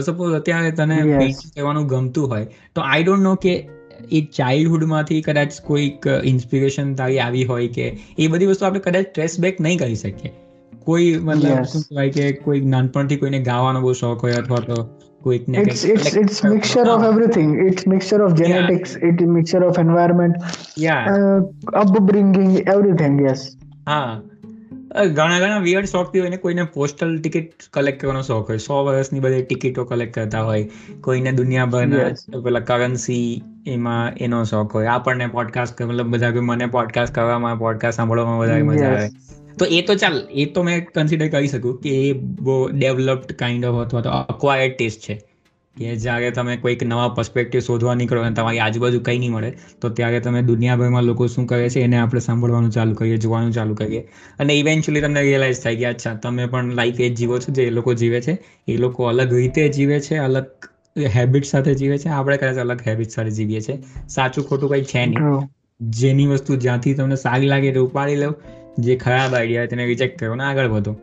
[0.00, 0.96] સપોઝ અત્યારે તને
[1.32, 3.68] કહેવાનું ગમતું હોય તો આઈ ડોન્ટ નો કે
[4.12, 9.40] એ ચાઇલ્ડહુડમાંથી કદાચ કોઈક ઇન્સ્પિરેશન તારી આવી હોય કે એ બધી વસ્તુ આપણે કદાચ ટ્રેસ
[9.40, 10.32] બેક નહીં કરી શકીએ.
[10.84, 14.88] કોઈ મતલબ શું કહેવાય કે કોઈ નાનપણથી કોઈને ગાવાનો બહુ શોખ હોય અથવા તો
[15.26, 17.48] it's it's it's mixture of everything.
[17.68, 19.08] It's mixture of genetics yeah.
[19.08, 20.34] it's mixture of environment.
[20.78, 21.06] Yeah.
[21.12, 21.38] Uh,
[21.84, 23.38] upbringing everything yes.
[23.86, 24.20] હા
[25.10, 28.58] ઘણા ઘણા વિયર્ડ શોખથી હોય ને કોઈને પોસ્ટલ ટિકિટ કલેક્ટ કરવાનો શોખ હોય.
[28.58, 30.70] સો વર્ષની બધી ટિકિટો કલેક્ટ કરતા હોય.
[31.00, 34.86] કોઈને દુનિયાભરના પેલા કરન્સી એમાં એનો શોખ હોય.
[34.86, 39.10] આપણને પોડકાસ્ટ મતલબ બધા મને પોડકાસ્ટ કરવામાં પોડકાસ્ટ સાંભળવામાં વધારે મજા આવે.
[39.58, 43.64] તો એ તો ચાલ એ તો મેં કન્સિડર કરી શકું કે એ બહુ ડેવલપ્ડ કાઇન્ડ
[43.66, 45.16] ઓફ અથવા તો અક્વાયર્ડ ટેસ્ટ છે.
[45.76, 49.90] કે જ્યારે તમે કોઈક નવા પર્સપેક્ટિવ શોધવા નીકળો અને તમારી આજુબાજુ કંઈ નહીં મળે તો
[49.92, 54.02] ત્યારે તમે દુનિયાભરમાં લોકો શું કરે છે એને આપણે સાંભળવાનું ચાલુ કરીએ જોવાનું ચાલુ કરીએ.
[54.38, 57.72] અને ઇવેન્ચ્યુઅલી તમને રિયલાઇઝ થાય કે અચ્છા તમે પણ લાઈફ એ જીવો છો જે એ
[57.72, 58.34] લોકો જીવે છે.
[58.68, 60.68] એ લોકો અલગ રીતે જીવે છે અલગ
[61.10, 62.08] હેબિટ સાથે જીવે છે.
[62.10, 63.78] આપણે કદાચ અલગ હેબિટ સાથે જીવીએ છીએ.
[64.08, 65.24] સાચું ખોટું કંઈ છે નહીં.
[65.80, 68.30] જેની વસ્તુ જ્યાંથી તમને સારી લાગે તે ઉપાડી લો.
[68.78, 70.34] જે ખરાબ આઈડિયા તેને રિજેક્ટ કર્યો.
[70.34, 70.96] ને આગળ વધો.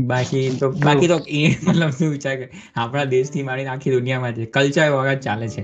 [0.00, 4.44] બાકી તો બાકી તો એ મતલબ શું વિચાર કે આપણા દેશથી માંડીને આખી દુનિયામાં છે
[4.44, 5.62] કલ્ચર વગર ચાલે છે.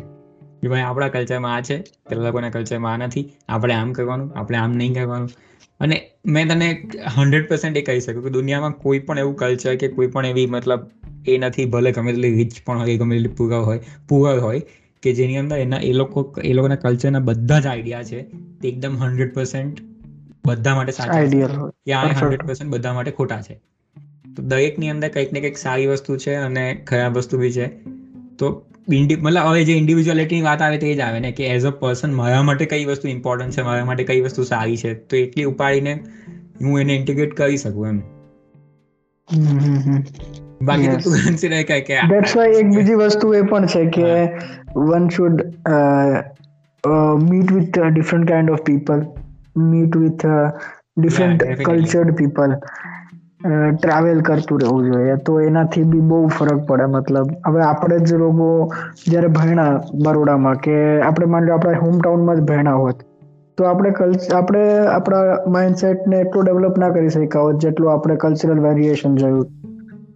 [0.63, 3.33] કે ભાઈ આપણા કલ્ચરમાં આ છે, પેલા લોકોના કલ્ચરમાં આ નથી.
[3.49, 5.29] આપણે આમ કરવાનું, આપણે આમ નહીં કરવાનું.
[5.81, 9.89] અને મેં તને હંડ્રેડ પર્સન્ટ એ કહી શકું કે દુનિયામાં કોઈ પણ એવું કલ્ચર કે
[9.89, 10.81] કોઈ પણ એવી મતલબ
[11.27, 14.63] એ નથી, ભલે ગમે તેટલી રીચ પણ હોય, ગમે તેટલી પુઅર હોય પુઅર હોય,
[15.03, 18.23] કે જેની અંદર એના એ લોકો, એ લોકોના કલ્ચરના બધા જ આઈડિયા છે.
[18.63, 19.90] તે એકદમ હંડ્રેડ પર્સન્ટ
[20.45, 21.21] બધા માટે સાચા
[21.89, 23.55] યા હંડ્રેડ પર્સન્ટ બધા માટે ખોટા છે.
[24.37, 27.67] તો દરેકની અંદર કંઈક ને કંઈક સારી વસ્તુ છે અને ખરાબ વસ્તુ બી છે.
[28.39, 28.51] તો
[28.89, 32.43] મતલબ હવે જે ઇન્ડિવિજ્યુઅલિટીની વાત આવે તે જ આવે ને કે એઝ અ પર્સન મારા
[32.43, 35.93] માટે કઈ વસ્તુ ઇમ્પોર્ટન્ટ છે મારા માટે કઈ વસ્તુ સારી છે તો એટલી ઉપાડીને
[36.63, 38.01] હું એને ઇન્ટિગ્રેટ કરી શકું એમ.
[40.63, 44.09] બાકી તો તું કન્સિડર કર કે ધેટ્સ વાય એક બીજી વસ્તુ એ પણ છે કે
[44.77, 45.45] one should
[47.23, 49.01] meet with different kind of people
[49.57, 50.27] meet with
[50.97, 52.55] different cultured people
[53.75, 55.17] travel કરતું રહેવું જોઈએ.
[55.19, 57.29] તો એનાથી બી બહુ ફરક પડે મતલબ.
[57.47, 58.49] હવે આપણે જ લોકો
[59.05, 62.99] જ્યારે ભણ્યા બરોડામાં કે આપણે માની લો આપણા હોમટાઉનમાં જ ભણ્યા હોત
[63.59, 63.91] તો આપણે
[64.35, 69.49] આપણે આપણા માઇન્ડસેટને એટલું ડેવલપ ના કરી શક્યા હોત જેટલું આપણે કલ્ચરલ વેરિએશન જોયું.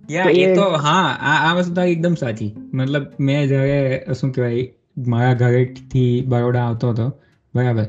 [0.09, 2.51] એ તો હા આ આ વસ્તુ એકદમ સાચી.
[2.75, 4.64] મતલબ મેં જ્યારે શું કહેવાય
[5.09, 7.07] મારા ઘરેથી બરોડા આવતો હતો
[7.54, 7.84] બરાબર.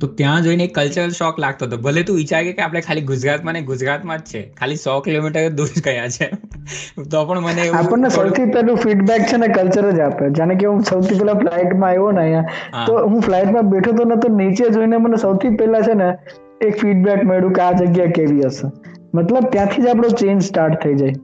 [0.00, 1.76] તો ત્યાં જોઈને એક કલ્ચરલ શોક લાગતો હતો.
[1.76, 4.42] ભલે તું વિચારે કે આપણે ખાલી ગુજરાતમાં ને ગુજરાતમાં જ છે.
[4.60, 6.28] ખાલી સો કિલોમીટર દૂર ગયા છે.
[7.10, 10.24] તો પણ મને આપણને સૌથી પહેલું ફીડબેક છે ને કલ્ચર જ આપે.
[10.30, 14.16] જાણે કે હું સૌથી પહેલા ફ્લાઇટમાં આવ્યો ને અહીંયા તો હું ફ્લાઇટમાં બેઠો તો ને
[14.16, 16.10] તો નીચે જોઈને મને સૌથી પહેલા છે ને
[16.62, 18.70] એક ફીડબેક મળ્યું કે આ જગ્યા કેવી હશે.
[19.14, 21.14] મતલબ ત્યાંથી જ આપણો ચેન્જ સ્ટાર્ટ થઈ જાય.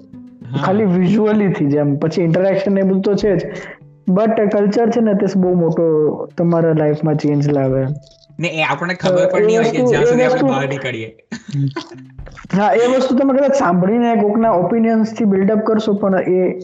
[0.65, 1.97] ખાલી વિઝ્યુઅલી થી જેમ.
[1.97, 3.53] પછી ઇન્ટરેક્શન એ બધું તો છે જ.
[4.09, 5.85] બટ કલ્ચર છે ને તે બહુ મોટો
[6.39, 7.87] તમારા લાઈફમાં ચેન્જ લાવે.
[8.41, 11.17] ને એ આપણને ખબર પણ નહીં હોય કે જ્યાં સુધી આપણે બહાર નીકળીએ.
[12.57, 16.59] હા એ વસ્તુ તમે કદાચ સાંભળીને કોકના ઓપિનિયન્સથી બિલ્ડઅપ કરશો પણ એ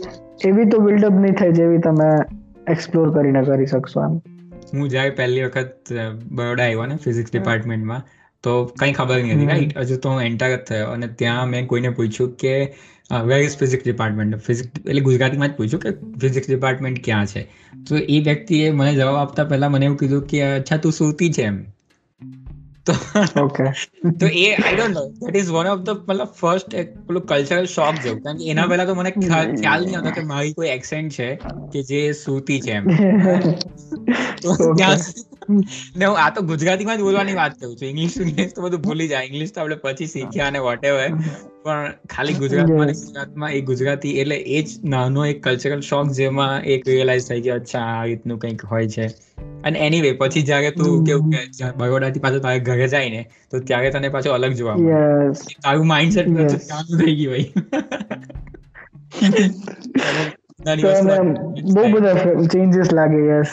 [0.44, 2.10] એવી તો બિલ્ડઅપ નહીં થાય જેવી તમે
[2.70, 4.16] એક્સપ્લોર કરીને કરી શકશો એમ.
[4.74, 5.72] હું જ્યારે પહેલી વખત
[6.32, 8.02] બરોડા આવ્યો ને ફિઝિક્સ ડિપાર્ટમેન્ટમાં
[8.42, 9.46] તો કંઈ ખબર નહીં હતી.
[9.46, 12.74] રાઈટ હજુ તો હું એન્ટર જ થયો અને ત્યાં મેં કોઈને પૂછ્યું કે
[13.24, 17.42] where is physics department physics એટલે ગુજરાતીમાં જ પૂછ્યું કે ફિઝિક્સ ડિપાર્ટમેન્ટ ક્યાં છે?
[17.88, 21.42] તો એ વ્યક્તિએ મને જવાબ આપતા પહેલા મને એવું કીધું કે અચ્છા તું સુરતી છે
[21.42, 21.64] એમ.
[22.86, 22.92] તો
[24.20, 26.74] તો એ I don't know that is one of the મતલબ ફર્સ્ટ
[27.06, 28.20] પેલું કલ્ચરલ શોક જેવું.
[28.20, 31.34] કારણ કે એના પહેલા તો મને ખ્યાલ નહીં હતો કે મારી કોઈ એક્સેન્ટ છે
[31.72, 32.86] કે જે સુતી છે એમ.
[34.42, 34.96] તો ત્યાં
[35.96, 37.88] ને હું આ તો ગુજરાતીમાં જ બોલવાની વાત કરું છું.
[37.88, 39.24] ઇંગ્લિશ ઇંગ્લિશ તો બધું ભૂલી જાય.
[39.24, 40.80] ઇંગ્લિશ તો આપણે પછી શીખ્યા અને વોટ
[41.64, 46.88] પણ ખાલી ગુજરાતમાં ગુજરાતમાં એ ગુજરાતી એટલે એ જ નાનો એક કલ્ચરલ શોખ જેમાં એક
[46.88, 49.08] રિયલાઇઝ થઈ ગયો અચ્છા આ રીતનું કંઈક હોય છે.
[49.64, 51.38] અને એનીવે પછી જ્યારે તું કેવું કે
[51.76, 55.32] બરોડાથી પાછો તારે ઘરે જાય ને તો ત્યારે તને પાછો અલગ જોવા મળે.
[55.62, 57.48] તારું માઇન્ડસેટ ચાલુ થઈ ગયું ભાઈ
[61.74, 63.48] બહુ બધા ચેન્જીસ લાગે યસ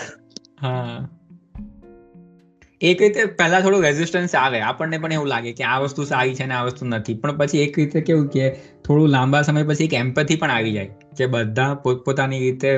[0.61, 1.09] હા.
[2.86, 6.45] એક રીતે પહેલા થોડું રેઝિસ્ટન્સ આવે આપણને પણ એવું લાગે કે આ વસ્તુ સારી છે
[6.45, 7.13] ને આ વસ્તુ નથી.
[7.13, 8.49] પણ પછી એક રીતે કેવું કે
[8.86, 12.71] થોડું લાંબા સમય પછી એક એમ્પથી પણ આવી જાય કે બધા પોતપોતાની રીતે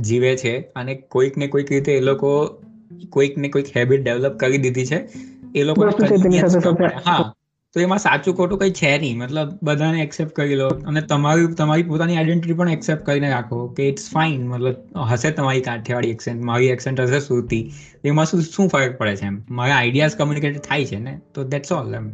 [0.00, 2.32] જીવે છે અને કોઈક ને કોઈક રીતે એ લોકો
[3.10, 4.98] કોઈક ને કોઈક હેબિટ ડેવલપ કરી દીધી છે.
[5.54, 5.82] એ લોકો
[7.06, 7.22] હા.
[7.72, 9.18] તો એમાં સાચું ખોટું કઈ છે નહીં.
[9.18, 13.88] મતલબ બધાને એક્સેપ્ટ કરી લો અને તમારી તમારી પોતાની આઈડેન્ટિટી પણ એક્સેપ્ટ કરીને રાખો કે
[13.88, 14.74] ઇટ્સ ફાઇન મતલબ
[15.10, 17.72] હશે તમારી કાઠિયાવાડી એક્સેન્ટ મારી એક્સેન્ટ હશે સુરતી.
[18.04, 19.42] એમાં શું શું ફરક પડે છે એમ?
[19.50, 21.20] મારા આઈડિયાઝ કમ્યુનિકેટ થાય છે ને?
[21.34, 22.12] તો that's all M.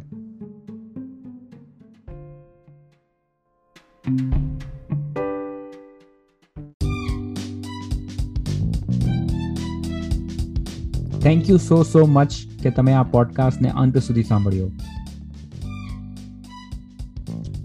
[11.19, 12.31] Thank you so so much
[12.63, 14.71] કે તમે આ પોડકાસ્ટને અંત સુધી સાંભળ્યો.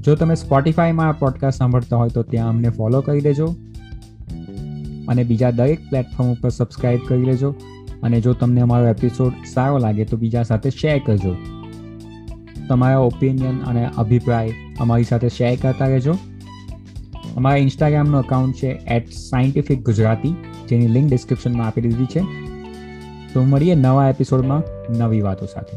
[0.05, 3.55] જો તમે સ્પોટિફાઈમાં આ પોડકાસ્ટ સાંભળતા હોય તો ત્યાં અમને ફોલો કરી દેજો.
[5.09, 7.55] અને બીજા દરેક પ્લેટફોર્મ ઉપર સબસ્ક્રાઇબ કરી લેજો.
[8.03, 11.37] અને જો તમને અમારો એપિસોડ સારો લાગે તો બીજા સાથે શેર કરજો.
[12.69, 16.15] તમારા ઓપિનિયન અને અભિપ્રાય અમારી સાથે શેર કરતા રહેજો.
[17.37, 20.37] અમારા ઇન્સ્ટાગ્રામનું અકાઉન્ટ છે એટ સાયન્ટિફિક ગુજરાતી,
[20.69, 22.21] જેની લિંક ડિસ્ક્રિપ્શનમાં આપી દીધી છે.
[23.35, 24.63] તો મળીએ નવા એપિસોડમાં
[24.99, 25.77] નવી વાતો સાથે.